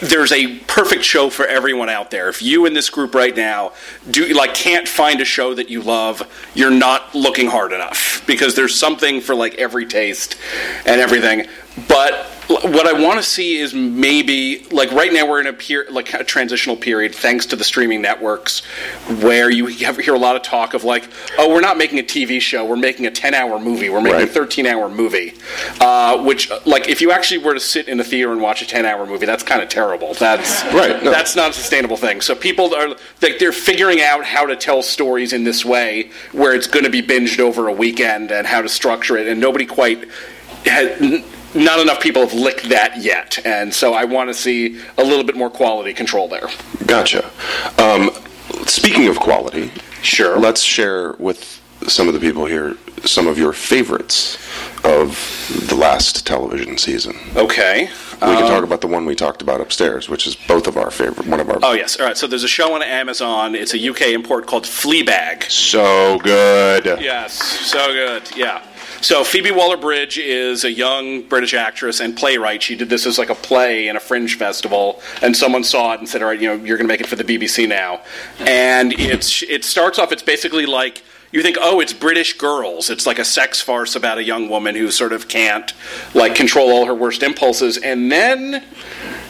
[0.01, 2.29] there's a perfect show for everyone out there.
[2.29, 3.73] If you in this group right now
[4.09, 6.23] do like can't find a show that you love,
[6.53, 10.37] you're not looking hard enough because there's something for like every taste
[10.85, 11.47] and everything.
[11.87, 15.91] But what I want to see is maybe like right now we're in a period
[15.91, 18.59] like a transitional period thanks to the streaming networks
[19.21, 22.03] where you have, hear a lot of talk of like oh we're not making a
[22.03, 24.29] TV show we're making a 10 hour movie we're making Right.
[24.29, 25.33] a 13 hour movie
[25.81, 28.67] uh, which like if you actually were to sit in a theater and watch a
[28.67, 31.09] 10 hour movie that's kind of terrible that's Right, no.
[31.11, 32.89] that's not a sustainable thing so people are
[33.21, 36.91] like they're figuring out how to tell stories in this way where it's going to
[36.91, 40.07] be binged over a weekend and how to structure it and nobody quite
[40.65, 41.23] has, n-
[41.55, 45.23] not enough people have licked that yet, and so I want to see a little
[45.23, 46.47] bit more quality control there.
[46.85, 47.29] Gotcha.
[47.77, 48.11] Um,
[48.65, 50.37] speaking of quality, Sure.
[50.37, 54.37] let's share with some of the people here some of your favorites
[54.83, 55.17] of
[55.67, 57.15] the last television season.
[57.35, 57.89] Okay.
[58.13, 60.89] We can talk about the one we talked about upstairs, which is both of our
[60.89, 61.59] favorite, one of our.
[61.61, 61.99] Oh yes.
[61.99, 62.17] All right.
[62.17, 63.53] So there's a show on Amazon.
[63.55, 65.43] It's a UK import called Fleabag.
[65.51, 66.85] So good.
[67.01, 67.33] Yes.
[67.33, 68.23] So good.
[68.35, 68.63] Yeah.
[69.05, 72.63] So Phoebe Waller-Bridge is a young British actress and playwright.
[72.63, 75.99] She did this as like a play in a fringe festival, and someone saw it
[75.99, 78.01] and said, "All right, you know, you're going to make it for the BBC now."
[78.39, 80.11] And it's it starts off.
[80.11, 84.17] It's basically like you think, "Oh, it's British Girls." It's like a sex farce about
[84.17, 85.71] a young woman who sort of can't
[86.15, 88.63] like control all her worst impulses, and then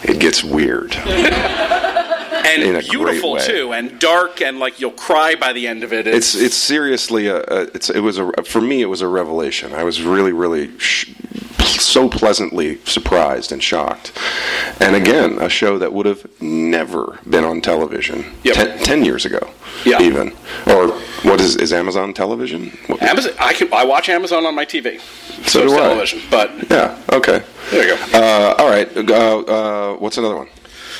[0.03, 0.95] It gets weird.
[2.45, 5.83] and In a great beautiful too, and dark, and like you'll cry by the end
[5.83, 6.07] of it.
[6.07, 9.73] It's it's seriously a, a it's it was a for me it was a revelation.
[9.73, 11.11] I was really really sh-
[11.65, 14.11] so pleasantly surprised and shocked.
[14.79, 18.79] And again, a show that would have never been on television Yep.
[18.83, 19.49] ten, years ago,
[19.83, 20.01] Yeah.
[20.01, 20.31] even.
[20.67, 20.89] Or
[21.23, 22.71] what is is Amazon television?
[22.87, 23.33] What- Amazon.
[23.39, 24.99] I can I watch Amazon on my TV.
[25.47, 25.81] So it's do I.
[25.81, 26.95] television, but Yeah.
[27.11, 27.41] Okay.
[27.71, 28.17] there you go.
[28.19, 28.87] Uh, all right.
[28.95, 30.47] Uh, uh, what's another one?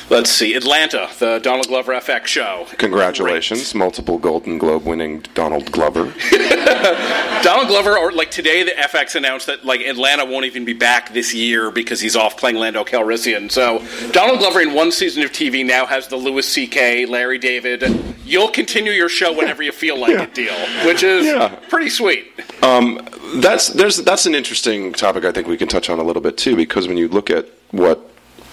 [0.08, 2.66] Let's see, Atlanta, the Donald Glover FX show.
[2.78, 6.14] Congratulations, multiple Golden Globe winning Donald Glover.
[7.42, 11.12] Donald Glover, or like today, the FX announced that like Atlanta won't even be back
[11.12, 13.50] this year because he's off playing Lando Calrissian.
[13.50, 17.82] So Donald Glover in one season of TV now has the Louis C.K., Larry David.
[18.24, 20.54] You'll continue your show whenever you feel like it deal,
[20.86, 21.48] which is Yeah.
[21.68, 22.32] pretty sweet.
[22.62, 23.00] Um,
[23.36, 25.24] that's there's that's an interesting topic.
[25.24, 27.46] I think we can touch on a little bit too, because when you look at
[27.72, 28.08] what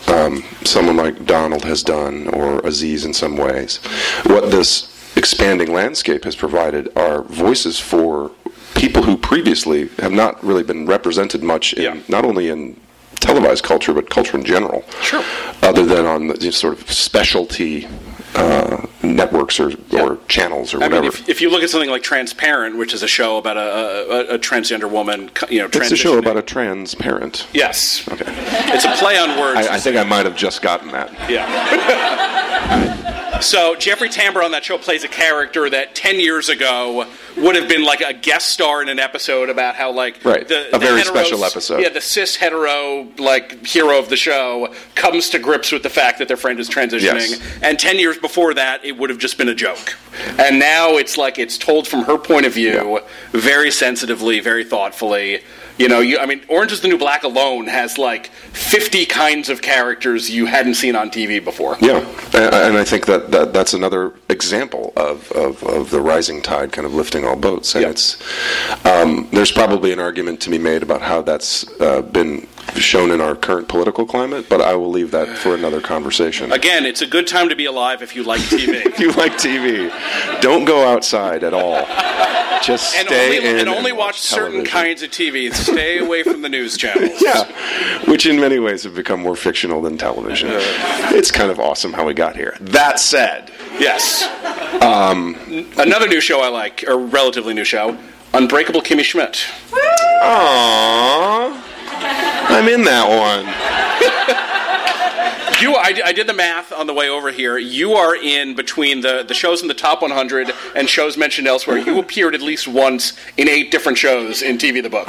[0.07, 3.77] um, someone like Donald has done, or Aziz in some ways,
[4.25, 8.31] what this expanding landscape has provided are voices for
[8.75, 11.97] people who previously have not really been represented much in Yeah.
[12.07, 12.79] not only in
[13.19, 14.83] televised culture but culture in general.
[15.01, 15.23] Sure.
[15.61, 17.87] Other than on the sort of specialty
[18.35, 21.01] uh, networks or, or channels or I whatever.
[21.03, 24.31] mean, if, if you look at something like Transparent, which is a show about a,
[24.31, 27.47] a, a transgender woman, you know, it's a show about a trans parent.
[27.53, 28.25] Yes, Okay.
[28.27, 29.67] it's a play on words.
[29.67, 31.11] I, I think I might have just gotten that.
[31.29, 33.19] Yeah.
[33.43, 37.06] so Jeffrey Tambor on that show plays a character that ten years ago
[37.38, 40.47] would have been like a guest star in an episode about how like Right.
[40.47, 41.82] the, A the very heteros- special episode.
[41.82, 46.19] Yeah, the cis hetero like hero of the show comes to grips with the fact
[46.19, 47.01] that their friend is transitioning.
[47.32, 47.41] Yes.
[47.62, 49.95] And ten years before that, it would have just been a joke.
[50.38, 52.99] And now it's like it's told from her point of view,
[53.32, 55.41] very sensitively, very thoughtfully.
[55.77, 59.49] You know, you, I mean, Orange is the New Black alone has like 50 kinds
[59.49, 61.77] of characters you hadn't seen on TV before.
[61.81, 61.97] Yeah,
[62.33, 66.71] and and I think that, that that's another example of, of, of the rising tide
[66.71, 67.73] kind of lifting all boats.
[67.73, 67.89] And Yeah.
[67.89, 68.21] it's
[68.86, 73.21] um, there's probably an argument to be made about how that's uh, been shown in
[73.21, 76.52] our current political climate, but I will leave that for another conversation.
[76.52, 78.67] Again, it's a good time to be alive if you like TV.
[78.86, 79.91] if you like TV,
[80.41, 81.86] don't go outside at all.
[82.63, 85.54] Just and stay only, in and only watch certain kinds of TV.
[85.54, 87.12] Stay away from the news channels.
[87.21, 87.45] Yeah,
[88.10, 90.49] which in many ways have become more fictional than television.
[90.52, 92.58] It's kind of awesome how we got here.
[92.60, 94.23] That said, Yes.
[94.82, 95.36] Um,
[95.78, 97.97] Another new show I like, or relatively new show,
[98.34, 99.45] Unbreakable Kimmy Schmidt.
[100.21, 101.72] Aww.
[102.53, 103.45] I'm in that one.
[105.61, 107.57] You, I, I did the math on the way over here.
[107.57, 111.77] You are in between the, the shows in the top 100 and shows mentioned elsewhere.
[111.77, 115.07] You appeared at least once in eight different shows in TV the Book.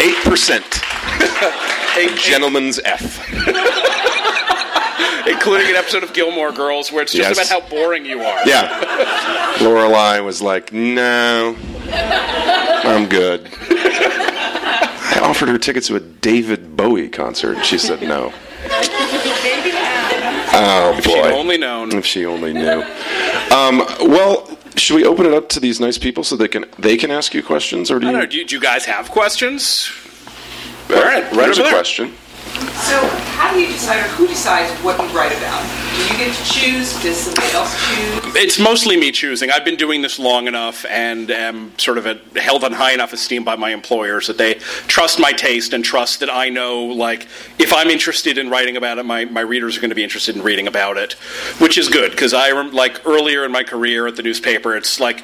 [0.00, 0.64] Eight percent.
[1.96, 3.22] a Gentleman's F.
[5.28, 7.50] including an episode of Gilmore Girls where it's just Yes.
[7.50, 8.48] about how boring you are.
[8.48, 8.80] Yeah.
[9.58, 11.56] Lorelai was like, "No,
[11.92, 13.48] I'm good."
[15.26, 17.56] I offered her tickets to a David Bowie concert.
[17.56, 18.32] and She said no.
[20.58, 20.98] Oh boy!
[20.98, 21.92] If she'd only known.
[21.94, 22.82] If she only knew.
[23.54, 26.96] Um, well, should we open it up to these nice people so they can they
[26.96, 28.16] can ask you questions, or do I you?
[28.16, 29.90] don't know, do, you- do you guys have questions?
[30.88, 31.78] All right, right Here's over a there.
[31.78, 32.14] question.
[32.86, 32.98] So,
[33.36, 35.62] how do you decide, or who decides what you write about?
[35.96, 36.92] Do you get to choose?
[37.02, 38.36] Does somebody else choose?
[38.36, 39.50] It's mostly me choosing.
[39.50, 43.12] I've been doing this long enough and am sort of a, held on high enough
[43.12, 47.26] esteem by my employers that they trust my taste and trust that I know, like,
[47.58, 50.36] if I'm interested in writing about it, my, my readers are going to be interested
[50.36, 51.14] in reading about it,
[51.58, 55.22] which is good because I, like, earlier in my career at the newspaper, it's like,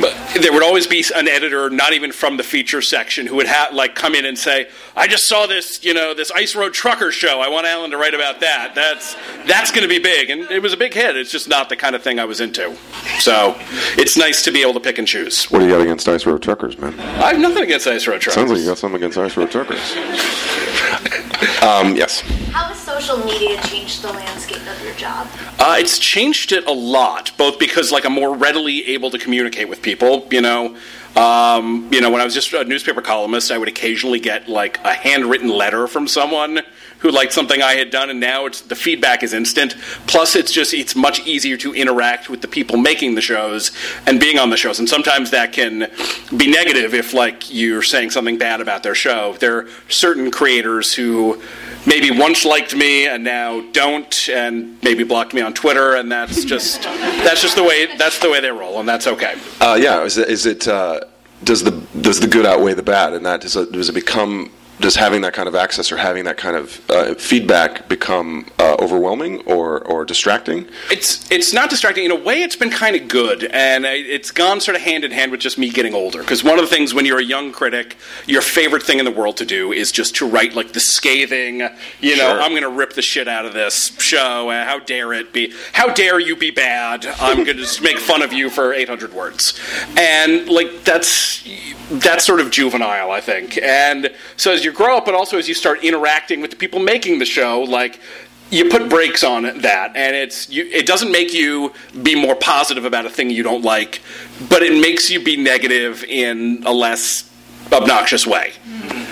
[0.00, 3.46] but there would always be an editor, not even from the feature section, who would
[3.46, 6.74] have like come in and say, "I just saw this, you know, this Ice Road
[6.74, 7.40] Trucker show.
[7.40, 8.74] I want Alan to write about that.
[8.74, 9.14] That's
[9.46, 11.16] that's going to be big." And it was a big hit.
[11.16, 12.76] It's just not the kind of thing I was into.
[13.20, 13.56] So
[13.96, 15.44] it's nice to be able to pick and choose.
[15.46, 16.98] What do you got against Ice Road Truckers, man?
[17.00, 18.34] I have nothing against Ice Road Truckers.
[18.34, 19.96] Sounds like you got something against Ice Road Truckers.
[21.62, 22.22] um, yes.
[22.88, 25.28] Social media changed the landscape of your job?
[25.58, 29.68] Uh, it's changed it a lot, both because like I'm more readily able to communicate
[29.68, 30.26] with people.
[30.30, 30.74] You know,
[31.14, 34.82] um, you know, when I was just a newspaper columnist, I would occasionally get like
[34.84, 36.62] a handwritten letter from someone
[37.00, 39.76] who liked something I had done, and now it's the feedback is instant.
[40.06, 43.70] Plus, it's just it's much easier to interact with the people making the shows
[44.06, 45.90] and being on the shows, and sometimes that can
[46.34, 49.36] be negative if like you're saying something bad about their show.
[49.40, 51.42] There are certain creators who
[51.86, 56.44] maybe once liked me and now don't, and maybe blocked me on Twitter, and that's
[56.44, 59.34] just that's just the way that's the way they roll, and that's okay.
[59.60, 60.02] Uh, yeah.
[60.02, 61.00] Is it, is it uh,
[61.44, 64.50] does the does the good outweigh the bad, and that does it, does it become
[64.80, 68.76] does having that kind of access or having that kind of uh, feedback become uh,
[68.78, 70.68] overwhelming or, or distracting?
[70.90, 72.42] It's it's not distracting in a way.
[72.42, 75.58] It's been kind of good, and it's gone sort of hand in hand with just
[75.58, 76.20] me getting older.
[76.20, 79.10] Because one of the things when you're a young critic, your favorite thing in the
[79.10, 81.60] world to do is just to write like the scathing,
[82.00, 82.40] you know, Sure.
[82.42, 84.50] I'm going to rip the shit out of this show.
[84.50, 85.52] Uh, how dare it be?
[85.72, 87.06] How dare you be bad?
[87.20, 89.58] I'm going to just make fun of you for 800 words,
[89.96, 91.42] and like that's
[91.90, 93.56] that's sort of juvenile, I think.
[93.62, 96.80] And so as you grow up, but also as you start interacting with the people
[96.80, 98.00] making the show, like
[98.50, 102.84] you put brakes on that, and it's you, it doesn't make you be more positive
[102.84, 104.00] about a thing you don't like,
[104.48, 107.30] but it makes you be negative in a less
[107.72, 108.52] obnoxious way.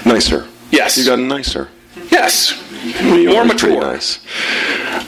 [0.04, 0.46] Nicer.
[0.70, 0.96] Yes.
[0.96, 1.68] You got nicer.
[2.10, 2.52] Yes,
[3.02, 3.80] You more mature.
[3.80, 4.20] Nice.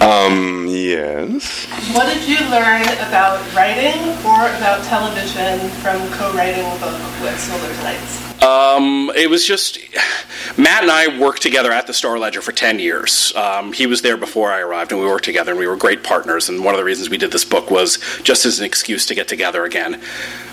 [0.00, 1.66] Um, yes.
[1.94, 7.74] What did you learn about writing or about television from co-writing a book with Zoller
[7.74, 8.27] Seitz?
[8.42, 9.78] Um, it was just
[10.56, 13.34] Matt and I worked together at the Star Ledger for ten years.
[13.34, 16.04] Um, he was there before I arrived, and we worked together, and we were great
[16.04, 16.48] partners.
[16.48, 19.14] And one of the reasons we did this book was just as an excuse to
[19.14, 20.00] get together again.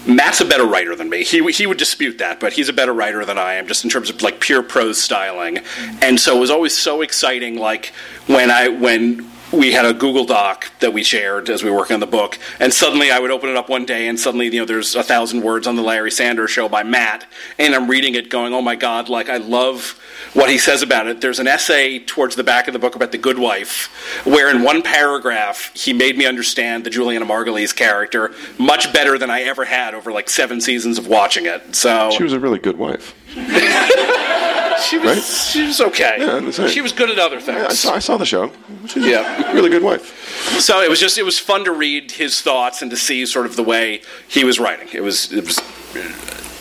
[0.07, 1.23] Matt's a better writer than me.
[1.23, 3.89] He he would dispute that, but he's a better writer than I am, just in
[3.89, 5.59] terms of like pure prose styling.
[6.01, 7.93] And so it was always so exciting, like
[8.25, 11.95] when I when we had a Google Doc that we shared as we were working
[11.95, 14.59] on the book, and suddenly I would open it up one day, and suddenly you
[14.59, 17.25] know there's a thousand words on the Larry Sanders Show by Matt,
[17.57, 19.99] and I'm reading it, going, "Oh my God!" Like I love
[20.33, 21.21] what he says about it.
[21.21, 24.63] There's an essay towards the back of the book about the Good Wife, where in
[24.63, 29.65] one paragraph he made me understand the Julianna Margulies character much better than I ever
[29.65, 31.75] had over like seven seasons of watching it.
[31.75, 33.15] So She was a really good wife.
[34.81, 35.23] she was, right?
[35.23, 36.15] she was okay.
[36.19, 37.79] Yeah, I'm she was good at other Yeah, I things.
[37.79, 38.51] saw, I saw the show.
[38.87, 39.51] She's Yeah.
[39.51, 40.59] a really good wife.
[40.59, 43.45] So it was just it was fun to read his thoughts and to see sort
[43.45, 44.87] of the way he was writing.
[44.93, 45.59] It was it was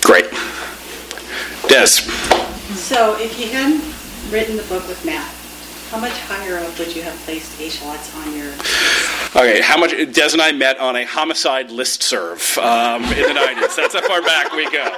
[0.03, 0.27] great.
[1.69, 1.87] Des,
[2.77, 3.83] So, if you hadn't
[4.31, 5.33] written the book with Matt,
[5.95, 8.51] how much higher up would you have placed H-Lots on your
[9.37, 13.33] okay, how much Des and I met on a homicide list serve um, in the
[13.33, 13.77] nineties.
[13.77, 14.91] That's how far back we go.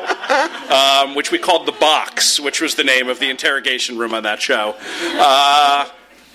[0.75, 4.23] Um, which we called the box, which was the name of the interrogation room on
[4.23, 4.75] that show.
[4.79, 5.87] Uh,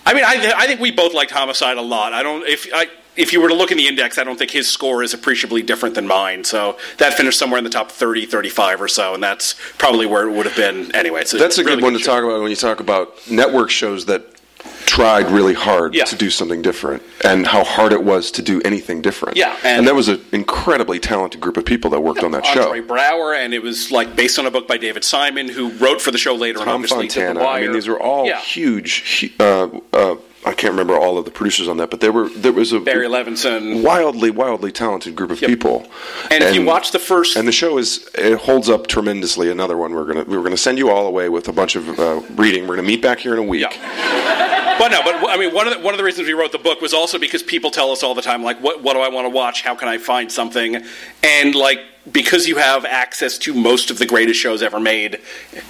[0.06, 2.14] I mean, I, I think we both liked homicide a lot.
[2.14, 2.86] I don't if I.
[3.18, 5.62] If you were to look in the index, I don't think his score is appreciably
[5.62, 6.46] different than mine.
[6.46, 10.30] So that finished somewhere in the top 30, 35 or so, and that's probably where
[10.30, 11.26] it would have been anyway.
[11.26, 12.06] So That's a really good one to show.
[12.06, 14.41] talk about when you talk about network shows that
[14.86, 16.06] tried really hard Yeah.
[16.06, 19.38] to do something different and how hard it was to do anything different.
[19.38, 22.46] Yeah, and, and- that was an incredibly talented group of people that worked on that
[22.46, 22.64] show.
[22.70, 26.02] Andre Braugher, and it was like based on a book by David Simon, who wrote
[26.02, 27.46] for the show later and Tom obviously did Fontana.
[27.46, 28.40] I mean, these were all yeah.
[28.40, 29.34] huge.
[29.40, 32.52] Uh, uh, I can't remember all of the producers on that, but there were there
[32.52, 33.84] was a Barry Levinson.
[33.84, 35.50] wildly, wildly talented group of Yep.
[35.50, 35.86] people.
[36.32, 39.52] And if you watch the first, and the show is it holds up tremendously.
[39.52, 42.22] Another one we're gonna we're gonna send you all away with a bunch of uh,
[42.36, 42.68] reading.
[42.68, 43.62] We're gonna meet back here in a week.
[43.70, 44.78] Yeah.
[44.80, 46.58] but no, but I mean, one of the, one of the reasons we wrote the
[46.58, 49.10] book was also because people tell us all the time, like, what what do I
[49.10, 49.62] want to watch?
[49.62, 50.84] How can I find something?
[51.24, 51.80] And like,
[52.12, 55.20] because you have access to most of the greatest shows ever made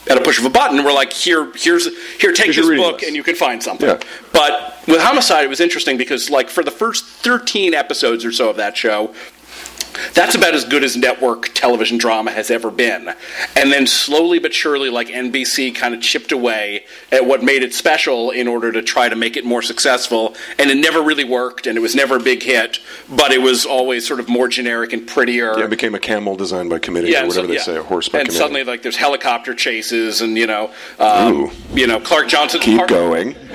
[0.10, 1.88] at a push of a button, we're like, here, here's
[2.20, 3.06] here, take this book, list.
[3.06, 3.90] and you can find something.
[3.90, 4.00] Yeah.
[4.32, 8.50] But with Homicide, it was interesting because, like, for the first thirteen episodes or so
[8.50, 9.14] of that show.
[10.14, 13.14] That's about as good as network television drama has ever been.
[13.56, 17.74] And then slowly but surely, like NBC kind of chipped away at what made it
[17.74, 20.36] special in order to try to make it more successful.
[20.58, 23.66] And it never really worked, and it was never a big hit, but it was
[23.66, 25.58] always sort of more generic and prettier.
[25.58, 27.62] Yeah, it became a camel designed by committee, or whatever so- they yeah.
[27.62, 28.40] say, a horse by And committee.
[28.40, 32.90] suddenly, like, there's helicopter chases, and you know, um, you know, Clark Johnson's Keep part-
[32.90, 33.36] going.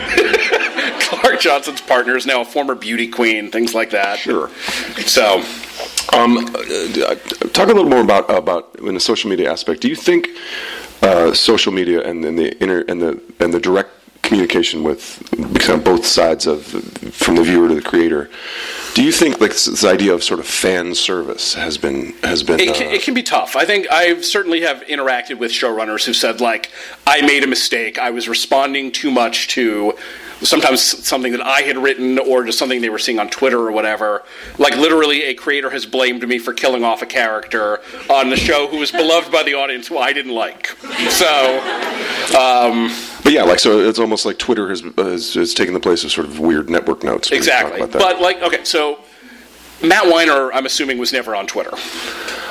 [1.01, 4.19] Clark Johnson's partner is now a former beauty queen, things like that.
[4.19, 4.51] Sure.
[5.07, 5.43] So,
[6.13, 7.15] Um, uh,
[7.53, 9.81] talk a little more about about in the social media aspect.
[9.81, 10.29] Do you think
[11.03, 13.91] uh, social media and then the inter and the and the direct
[14.27, 15.23] communication with
[15.61, 16.65] kind of both sides of
[17.15, 18.29] from the viewer to the creator?
[18.95, 22.43] Do you think like this, this idea of sort of fan service has been has
[22.43, 22.61] been?
[22.61, 23.57] It uh, it can be tough.
[23.57, 26.71] I think I certainly have interacted with showrunners who said, like,
[27.07, 27.99] I made a mistake.
[27.99, 29.97] I was responding too much to
[30.43, 33.73] sometimes something that I had written or just something they were seeing on Twitter or
[33.73, 34.23] whatever.
[34.59, 37.81] Like, literally, a creator has blamed me for killing off a character
[38.11, 40.69] on the show who was beloved by the audience who I didn't like.
[41.09, 41.59] So,
[42.39, 46.05] um, but yeah, like so, it's almost like Twitter has has, has taken the place
[46.05, 47.31] of sort of weird network notes.
[47.31, 47.99] when you talk exactly.
[47.99, 49.01] But, like, okay, so.
[49.83, 51.73] Matt Weiner, I'm assuming, was never on Twitter.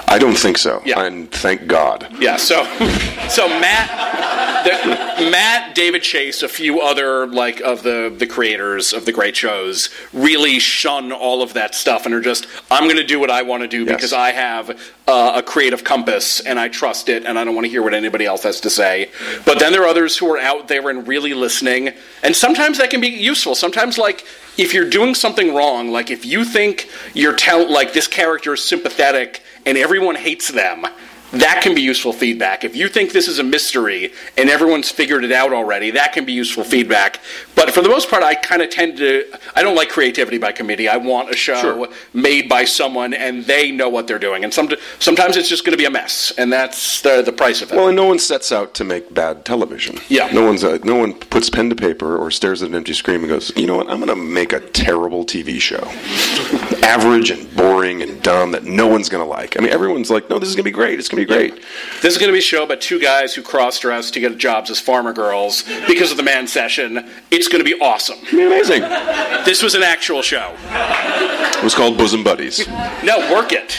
[0.07, 0.81] I don't think so.
[0.85, 1.01] Yeah.
[1.01, 2.07] And thank God.
[2.19, 2.63] Yeah, so
[3.27, 9.05] so Matt, the, Matt, David Chase, a few other like of the the creators of
[9.05, 13.03] the great shows really shun all of that stuff and are just I'm going to
[13.03, 13.95] do what I want to do Yes.
[13.95, 14.69] because I have
[15.07, 17.95] uh, a creative compass and I trust it and I don't want to hear what
[17.95, 19.09] anybody else has to say.
[19.43, 22.91] But then there are others who are out there and really listening, and sometimes that
[22.91, 23.55] can be useful.
[23.55, 24.23] Sometimes like
[24.57, 28.63] if you're doing something wrong, like if you think you're tell like this character is
[28.63, 30.85] sympathetic and everyone hates them,
[31.31, 32.63] that can be useful feedback.
[32.63, 36.23] If you think this is a mystery and everyone's figured it out already, that can
[36.23, 37.19] be useful feedback.
[37.65, 39.25] But for the most part, I kind of tend to.
[39.55, 40.87] I don't like creativity by committee.
[40.87, 41.87] I want a show Sure.
[42.13, 44.43] made by someone and they know what they're doing.
[44.43, 47.63] And some, sometimes it's just going to be a mess, and that's the, the price
[47.63, 47.75] of it.
[47.75, 49.97] Well, and no one sets out to make bad television.
[50.09, 50.29] Yeah.
[50.31, 53.21] No one's uh, no one puts pen to paper or stares at an empty screen
[53.21, 53.89] and goes, you know what?
[53.89, 55.83] I'm going to make a terrible TV show,
[56.83, 59.57] average and boring and dumb that no one's going to like.
[59.57, 60.99] I mean, everyone's like, no, this is going to be great.
[60.99, 61.63] It's going to be great.
[62.03, 64.37] This is going to be a show about two guys who cross dress to get
[64.37, 67.09] jobs as farmer girls because of the man session.
[67.31, 68.19] It's going to be awesome.
[68.31, 68.81] Be amazing.
[69.45, 70.53] This was an actual show.
[71.57, 72.67] It was called Bosom Buddies.
[72.67, 73.77] No, work it.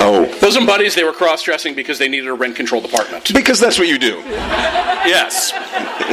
[0.00, 3.32] Oh, Bosom buddies, they were cross dressing because they needed a rent controlled apartment.
[3.34, 4.18] because that's what you do
[5.04, 5.52] Yes.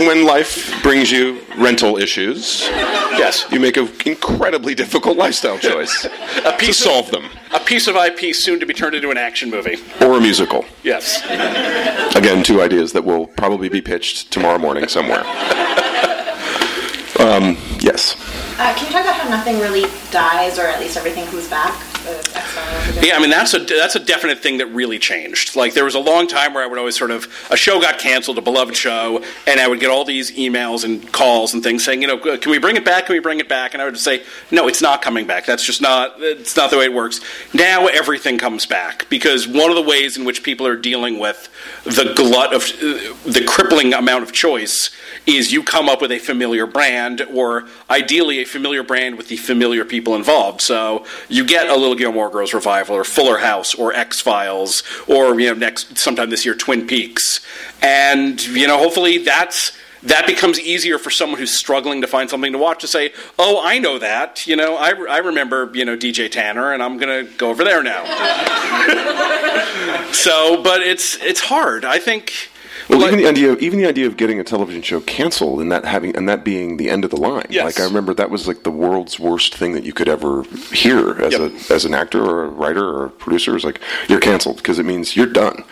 [0.08, 2.62] when life brings you rental issues.
[3.18, 3.46] Yes.
[3.52, 6.06] You make an incredibly difficult lifestyle choice
[6.38, 9.18] A to piece, solve them, a piece of IP soon to be turned into an
[9.18, 9.78] action movie.
[10.02, 10.66] or a musical.
[10.84, 11.24] Yes.
[12.16, 15.24] Again, two ideas that will probably be pitched tomorrow morning somewhere.
[17.26, 18.16] Um, yes.
[18.60, 21.74] Uh, can you talk about how nothing really dies, or at least everything comes back?
[23.02, 25.56] Yeah, I mean that's a that's a definite thing that really changed.
[25.56, 28.00] Like there was a long time where I would always sort of a show got
[28.00, 31.84] canceled, a beloved show, and I would get all these emails and calls and things
[31.84, 33.08] saying, you know, can we bring it back?
[33.08, 33.74] Can we bring it back?
[33.74, 35.46] And I would say, no, it's not coming back.
[35.46, 37.22] That's just not it's not the way it works.
[37.54, 41.50] Now everything comes back because one of the ways in which people are dealing with
[41.84, 42.64] the glut of
[43.32, 44.92] the crippling amount of choice
[45.26, 49.38] is you come up with a familiar brand or ideally a familiar brand with the
[49.38, 50.62] familiar people involved.
[50.62, 55.40] So you get a little Gilmore Girls revival or Fuller House or X Files or
[55.40, 57.42] you know next sometime this year Twin Peaks,
[57.82, 59.72] and you know hopefully that's.
[60.04, 63.60] That becomes easier for someone who's struggling to find something to watch to say, "Oh,
[63.64, 64.46] I know that.
[64.46, 67.82] You know, I, I remember, you know, DJ Tanner, and I'm to go over there
[67.82, 68.06] now."
[70.12, 71.86] so, but it's it's hard.
[71.86, 72.52] I think.
[72.90, 75.72] Well, like- even the idea, even the idea of getting a television show canceled and
[75.72, 77.46] that having and that being the end of the line.
[77.50, 77.66] Yes.
[77.66, 81.12] Like I remember that was like the world's worst thing that you could ever hear
[81.22, 81.42] as Yep.
[81.70, 83.52] a as an actor or a writer or a producer.
[83.52, 85.64] It was like you're canceled because it means you're done.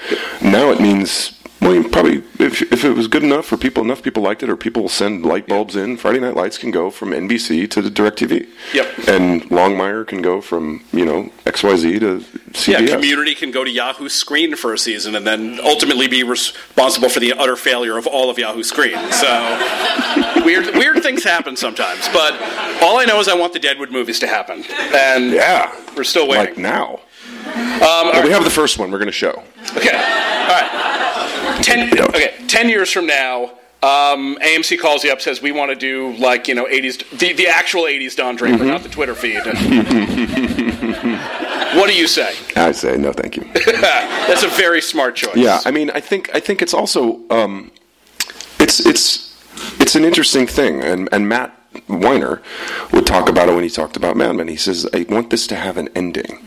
[0.42, 1.34] Now it means.
[1.64, 4.50] Well, you probably if, if it was good enough for people, enough people liked it,
[4.50, 5.96] or people will send light bulbs in.
[5.96, 8.48] Friday Night Lights can go from NBC to the Directv.
[8.74, 9.08] Yep.
[9.08, 12.20] And Longmire can go from you know XYZ to
[12.52, 12.68] CBS.
[12.88, 17.08] Yeah, Community can go to Yahoo Screen for a season and then ultimately be responsible
[17.08, 18.98] for the utter failure of all of Yahoo Screen.
[19.12, 22.08] So weird, weird things happen sometimes.
[22.10, 22.34] But
[22.84, 25.74] all I know is I want the Deadwood movies to happen, and Yeah.
[25.96, 26.64] we're still Like waiting.
[26.64, 27.00] now.
[27.46, 27.80] Um,
[28.12, 28.92] Well, we have the first one.
[28.92, 29.44] We're going to show.
[29.78, 31.10] Okay, all right.
[31.64, 33.52] Ten, okay, ten years from now.
[33.82, 37.34] Um, AMC calls you up, says we want to do like you know '80s, the,
[37.34, 38.68] the actual '80s Don Draper, Mm-hmm.
[38.68, 39.42] not the Twitter feed.
[41.76, 42.34] what do you say?
[42.56, 43.44] I say no, thank you.
[43.54, 45.36] That's a very smart choice.
[45.36, 47.72] Yeah, I mean, I think I think it's also um,
[48.60, 49.36] it's it's
[49.80, 51.52] it's an interesting thing, and and Matt
[51.90, 52.42] Weiner
[52.92, 54.48] would talk about it when he talked about Mad Men.
[54.48, 56.40] He says, "I want this to have an ending.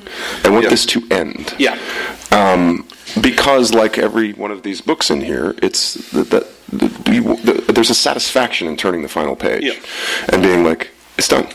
[0.45, 0.71] I want Yeah.
[0.71, 1.77] this to end." Yeah.
[2.33, 2.87] um,
[3.21, 7.91] because like every one of these books in here, it's that the, the, the, there's
[7.91, 9.75] a satisfaction in turning the final page Yeah.
[10.33, 11.49] and being like, it's done.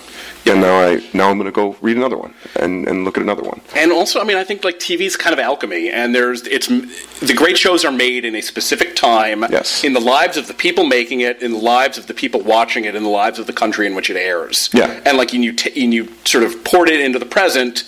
[0.48, 3.22] And now I now I'm going to go read another one and, and look at
[3.22, 3.62] another one.
[3.76, 7.34] And also, I mean, I think like TV's kind of alchemy, and there's it's the
[7.36, 9.84] great shows are made in a specific time, Yes.
[9.84, 12.86] in the lives of the people making it, in the lives of the people watching
[12.86, 14.72] it, in the lives of the country in which it airs.
[14.74, 15.00] Yeah.
[15.06, 17.84] and like and you t- and you sort of port it into the present.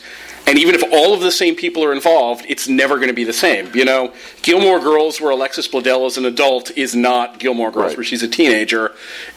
[0.45, 3.23] And even if all of the same people are involved, it's never going to be
[3.23, 3.71] the same.
[3.73, 7.97] You know, Gilmore Girls, where Alexis Bledel is an adult, is not Gilmore Girls, Right.
[7.97, 8.91] where she's a teenager.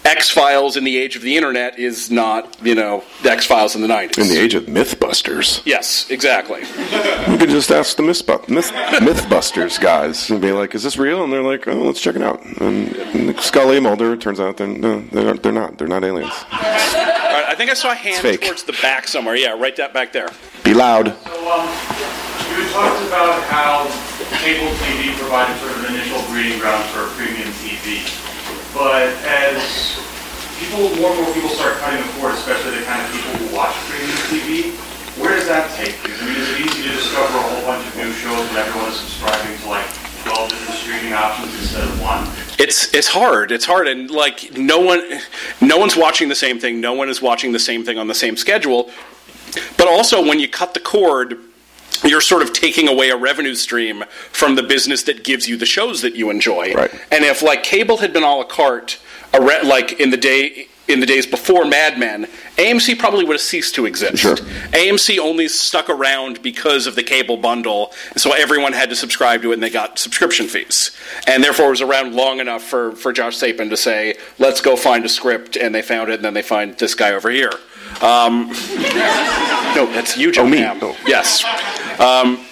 [0.05, 3.83] X Files in the age of the internet is not, you know, X Files in
[3.83, 4.19] the 90s.
[4.19, 6.61] In the age of Mythbusters, Yes, exactly.
[7.31, 11.33] you could just ask the Myth, Mythbusters guys and be like, "Is this real?" And
[11.33, 14.57] they're like, "Oh, let's check it out." And, and Scully and Mulder, it turns out
[14.57, 15.79] they're no, they're, they're not.
[15.79, 16.33] They're not aliens.
[16.53, 19.37] All right, I think I saw a hand towards the back somewhere.
[19.37, 20.29] Yeah, right that back there.
[20.65, 20.96] Be loud.
[20.97, 21.05] So,
[21.53, 21.69] um,
[22.49, 23.85] you had talked about how
[24.41, 28.01] cable TV provided sort of an initial breeding ground for premium TV.
[28.73, 29.61] But as
[30.57, 33.55] people, more and more people start cutting the cord, especially the kind of people who
[33.55, 34.73] watch premium TV,
[35.21, 36.17] where does that take you?
[36.17, 38.89] I mean, is it easy to discover a whole bunch of new shows when everyone
[38.89, 39.85] is subscribing to like
[40.25, 42.25] 12 different streaming options instead of one?
[42.57, 43.53] It's it's hard.
[43.53, 45.05] It's hard, and like no one,
[45.61, 46.81] no one's watching the same thing.
[46.81, 48.89] No one is watching the same thing on the same schedule.
[49.87, 51.39] But also, when you cut the cord,
[52.03, 55.65] you're sort of taking away a revenue stream from the business that gives you the
[55.65, 56.75] shows that you enjoy.
[56.75, 56.91] Right.
[57.13, 58.99] And if like cable had been a la carte,
[59.33, 62.27] a re- like in the day in the days before Mad Men,
[62.57, 64.19] AMC probably would have ceased to exist.
[64.19, 64.35] Sure.
[64.35, 69.41] AMC only stuck around because of the cable bundle, and so everyone had to subscribe
[69.43, 70.97] to it, and they got subscription fees.
[71.29, 74.75] And therefore, it was around long enough for, for Josh Sapan to say, "Let's go
[74.75, 77.53] find a script," and they found it, and then they find this guy over here.
[78.03, 78.49] Um,
[79.75, 80.65] no, that's you, Joe Oh, me.
[80.65, 80.97] Oh.
[81.07, 81.45] Yes.
[81.99, 82.45] Um,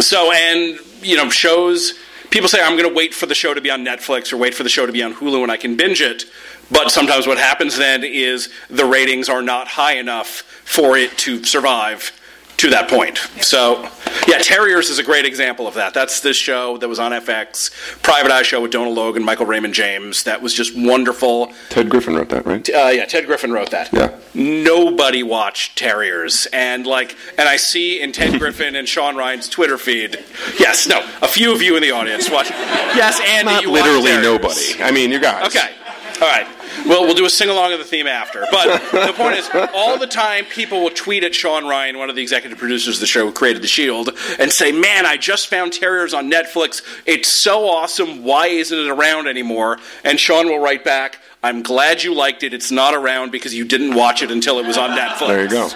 [0.00, 1.94] so, and you know, shows.
[2.30, 4.54] People say I'm going to wait for the show to be on Netflix or wait
[4.54, 6.24] for the show to be on Hulu and I can binge it.
[6.70, 11.42] But sometimes what happens then is the ratings are not high enough for it to
[11.42, 12.12] survive
[12.58, 13.18] to that point.
[13.40, 13.88] So,
[14.26, 15.94] yeah, Terriers is a great example of that.
[15.94, 17.70] That's this show that was on FX,
[18.02, 20.24] Private Eye show with Donal Logue, Michael Raymond James.
[20.24, 21.52] That was just wonderful.
[21.70, 22.68] Ted Griffin wrote that, right?
[22.68, 23.92] Uh, yeah, Ted Griffin wrote that.
[23.92, 24.16] Yeah.
[24.34, 29.78] Nobody watched Terriers, and like, and I see in Ted Griffin and Shawn Ryan's Twitter
[29.78, 30.18] feed.
[30.58, 32.50] Yes, no, a few of you in the audience watch.
[32.50, 34.24] Yes, Andy, Not you literally Terriers.
[34.24, 34.82] nobody.
[34.82, 35.46] I mean, you guys.
[35.54, 35.74] Okay.
[36.20, 36.46] All right.
[36.86, 38.44] Well, we'll do a sing along of the theme after.
[38.50, 42.16] But the point is, all the time people will tweet at Shawn Ryan, one of
[42.16, 45.48] the executive producers of the show who created The Shield, and say, Man, I just
[45.48, 46.82] found Terriers on Netflix.
[47.06, 48.24] It's so awesome.
[48.24, 49.78] Why isn't it around anymore?
[50.04, 52.52] And Shawn will write back, I'm glad you liked it.
[52.52, 55.28] It's not around because you didn't watch it until it was on Netflix.
[55.28, 55.68] There you go.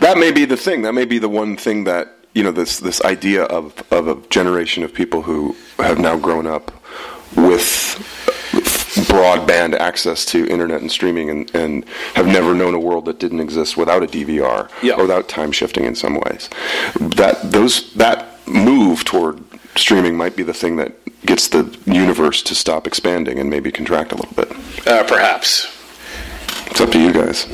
[0.00, 0.82] That may be the thing.
[0.82, 4.16] That may be the one thing that you know this this idea of of a
[4.28, 6.70] generation of people who have now grown up
[7.34, 8.37] with
[9.08, 11.84] broadband access to internet and streaming and, and
[12.14, 14.94] have never known a world that didn't exist without a DVR Yeah.
[14.94, 16.48] or without time shifting in some ways.
[17.00, 19.42] That those that move toward
[19.76, 20.92] streaming might be the thing that
[21.26, 24.50] gets the universe to stop expanding and maybe contract a little bit.
[24.86, 25.66] Uh, perhaps.
[26.70, 27.46] It's up to you guys.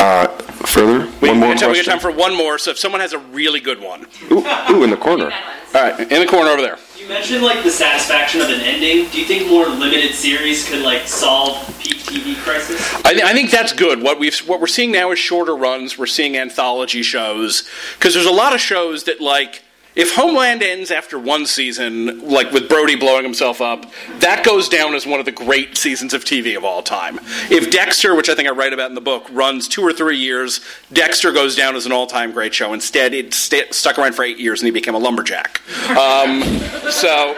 [0.00, 0.26] Uh,
[0.66, 1.84] further, We, one more we got question.
[1.84, 4.06] time for one more, so if someone has a really good one.
[4.30, 5.30] Ooh, ooh, in the corner.
[5.74, 6.78] All right, in the corner over there.
[7.04, 9.10] You mentioned like the satisfaction of an ending.
[9.10, 12.80] Do you think more limited series could like solve peak TV crisis?
[13.04, 14.02] I, th- I think that's good.
[14.02, 15.98] What we've what we're seeing now is shorter runs.
[15.98, 19.63] We're seeing anthology shows because there's a lot of shows that like
[19.94, 23.86] if Homeland ends after one season, like with Brody blowing himself up,
[24.18, 27.20] that goes down as one of the great seasons of TV of all time.
[27.50, 30.18] If Dexter, which I think I write about in the book, runs two or three
[30.18, 30.60] years,
[30.92, 32.72] Dexter goes down as an all-time great show.
[32.72, 35.60] Instead, it sta stuck around for eight years and he became a lumberjack.
[35.90, 36.42] Um,
[36.90, 37.36] so,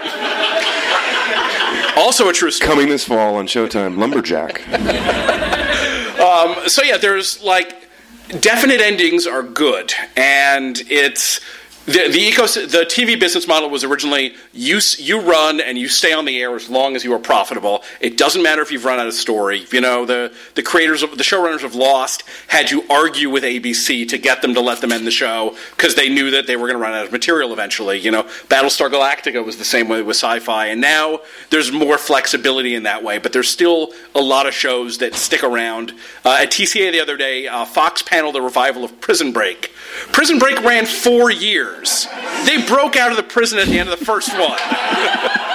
[1.96, 2.68] also a true story.
[2.68, 4.62] Coming this fall on Showtime, Lumberjack.
[6.68, 7.88] so yeah, there's like
[8.40, 11.40] definite endings are good, and it's
[11.86, 16.12] the the ecos- the TV business model was originally you you run and you stay
[16.12, 17.84] on the air as long as you are profitable.
[18.00, 19.66] It doesn't matter if you've run out of story.
[19.70, 24.08] You know the the creators of the showrunners of Lost had to argue with ABC
[24.08, 26.66] to get them to let them end the show because they knew that they were
[26.66, 27.98] going to run out of material eventually.
[28.00, 31.20] You know Battlestar Galactica was the same way with sci-fi, and now
[31.50, 33.18] there's more flexibility in that way.
[33.18, 35.92] But there's still a lot of shows that stick around.
[36.24, 39.72] Uh, at TCA the other day, uh, Fox paneled the revival of Prison Break.
[40.10, 41.75] Prison Break ran four years.
[42.44, 44.58] They broke out of the prison at the end of the first one.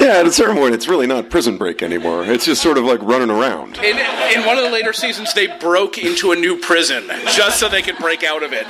[0.00, 2.24] yeah, at a certain point, it's really not Prison Break anymore.
[2.24, 3.78] It's just sort of like running around.
[3.78, 3.98] In,
[4.34, 7.82] in one of the later seasons, they broke into a new prison just so they
[7.82, 8.66] could break out of it.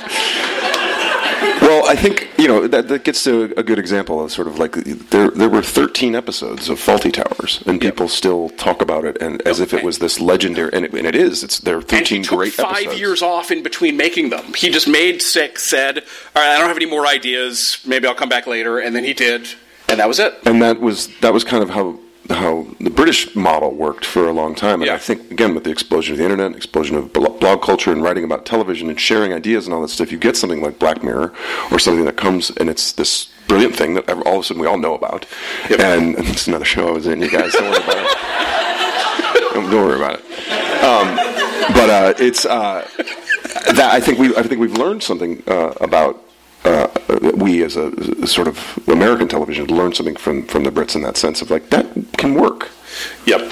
[1.61, 4.57] Well, I think you know that, that gets to a good example of sort of
[4.57, 4.73] like
[5.09, 9.41] there there were 13 episodes of Fawlty Towers, and people still talk about it and
[9.43, 11.43] as if it was this legendary, and it, and it is.
[11.43, 12.99] It's there are 13 and he took great five episodes.
[12.99, 14.53] years off in between making them.
[14.55, 15.99] He just made six, said,
[16.35, 17.79] "All right, I don't have any more ideas.
[17.85, 19.47] Maybe I'll come back later," and then he did,
[19.89, 20.33] and that was it.
[20.45, 24.33] and that was that was kind of how how the British model worked for a
[24.33, 24.81] long time.
[24.81, 28.01] And I think again with the explosion of the internet, explosion of blog culture, and
[28.01, 31.03] writing about television and sharing ideas and all that stuff, you get something like Black
[31.03, 31.33] Mirror
[31.71, 34.67] or something that comes and it's this brilliant thing that all of a sudden we
[34.67, 35.27] all know about.
[35.69, 37.21] And, and it's another show I was in.
[37.21, 38.17] You guys don't worry about it.
[39.53, 40.25] Don't, don't worry about it.
[40.83, 41.15] Um,
[41.73, 42.85] but uh, it's uh,
[43.73, 46.21] that I think we I think we've learned something uh, about
[46.65, 46.87] uh,
[47.35, 51.17] we as a, sort of American television learned something from from the Brits in that
[51.17, 51.85] sense of like that
[52.17, 52.69] can work.
[53.25, 53.51] Yep.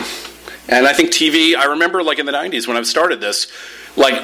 [0.70, 3.52] And I think TV, I remember like in the 90s when I started this,
[3.98, 4.24] like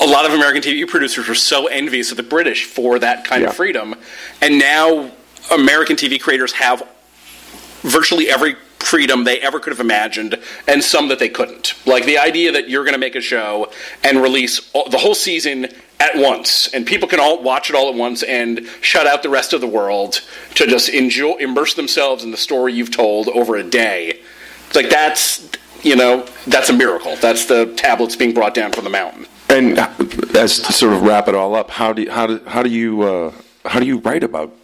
[0.00, 3.42] a lot of American TV producers were so envious of the British for that kind
[3.42, 3.48] Yeah.
[3.48, 3.94] of freedom.
[4.40, 5.10] And now
[5.52, 6.82] American TV creators have
[7.82, 11.74] virtually every freedom they ever could have imagined and some that they couldn't.
[11.86, 13.70] Like the idea that you're going to make a show
[14.04, 15.68] and release all, the whole season
[16.02, 19.28] at once and people can all watch it all at once and shut out the
[19.28, 20.20] rest of the world
[20.56, 24.20] to just enjoy immerse themselves in the story you've told over a day.
[24.66, 25.48] It's like that's
[25.82, 27.16] you know, that's a miracle.
[27.16, 29.26] That's the tablets being brought down from the mountain.
[29.48, 29.78] And
[30.36, 32.70] as to sort of wrap it all up, how do you, how do how do
[32.70, 33.32] you uh,
[33.64, 34.54] how do you write about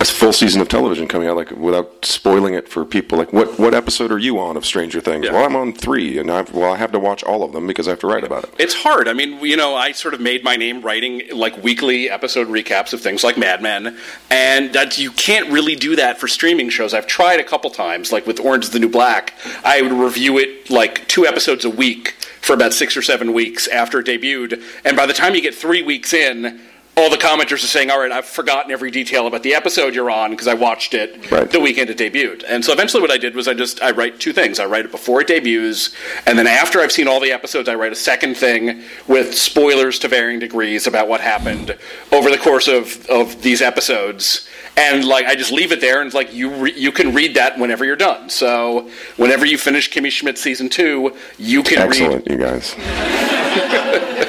[0.00, 3.18] a full season of television coming out like without spoiling it for people?
[3.18, 5.28] Like what what episode are you on of Stranger Things?
[5.30, 7.86] Well, I'm on three, and I've, well I have to watch all of them because
[7.86, 8.50] I have to write about it.
[8.58, 9.08] It's hard.
[9.08, 12.92] I mean, you know, I sort of made my name writing like weekly episode recaps
[12.92, 13.98] of things like Mad Men,
[14.30, 16.94] and that you can't really do that for streaming shows.
[16.94, 19.34] I've tried a couple times, like with Orange is the New Black.
[19.64, 23.68] I would review it like two episodes a week for about six or seven weeks
[23.68, 26.60] after it debuted, and by the time you get three weeks in.
[26.96, 30.10] All the commenters are saying, "All right, I've forgotten every detail about the episode you're
[30.10, 31.48] on because I watched it Right.
[31.50, 34.18] the weekend it debuted." And so eventually, what I did was I just I write
[34.20, 34.58] two things.
[34.60, 35.90] I write it before it debuts,
[36.26, 39.98] and then after I've seen all the episodes, I write a second thing with spoilers
[40.00, 41.74] to varying degrees about what happened
[42.12, 44.46] over the course of of these episodes.
[44.76, 47.34] And like I just leave it there, and it's like you re- you can read
[47.36, 48.28] that whenever you're done.
[48.28, 52.74] So whenever you finish Kimmy Schmidt season two, you can read Excellent, you guys.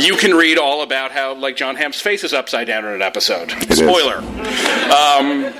[0.00, 3.02] you can read all about how like Jon Hamm's face is upside down in an
[3.02, 3.52] episode.
[3.70, 3.78] is.
[3.78, 4.18] Spoiler.
[4.18, 5.52] Um,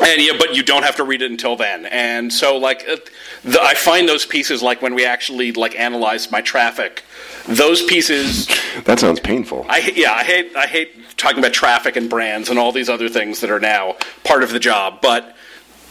[0.00, 1.86] and yeah, but you don't have to read it until then.
[1.86, 2.96] And so like uh,
[3.42, 7.04] the, I find those pieces like when we actually like analyze my traffic,
[7.46, 8.48] those pieces
[8.84, 9.66] That sounds painful.
[9.68, 13.08] I yeah, I hate I hate talking about traffic and brands and all these other
[13.08, 15.33] things that are now part of the job, but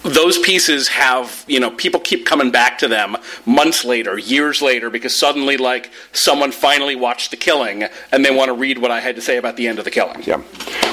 [0.04, 4.90] those pieces have, you know, people keep coming back to them months later, years later
[4.90, 9.00] because suddenly like someone finally watched The Killing and they want to read what I
[9.00, 10.24] had to say about the end of The Killing.
[10.24, 10.42] Yeah.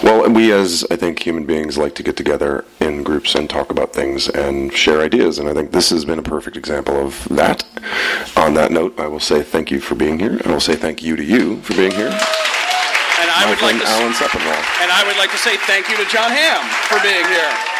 [0.03, 3.71] Well, we as I think human beings like to get together in groups and talk
[3.71, 7.27] about things and share ideas, and I think this has been a perfect example of
[7.31, 7.65] that.
[8.37, 10.77] On that note, I will say thank you for being here, and I will say
[10.77, 12.09] thank you to you for being here.
[12.09, 14.15] And I My would like to Alan
[14.81, 17.80] and I would like to say thank you to Jon Hamm for being here.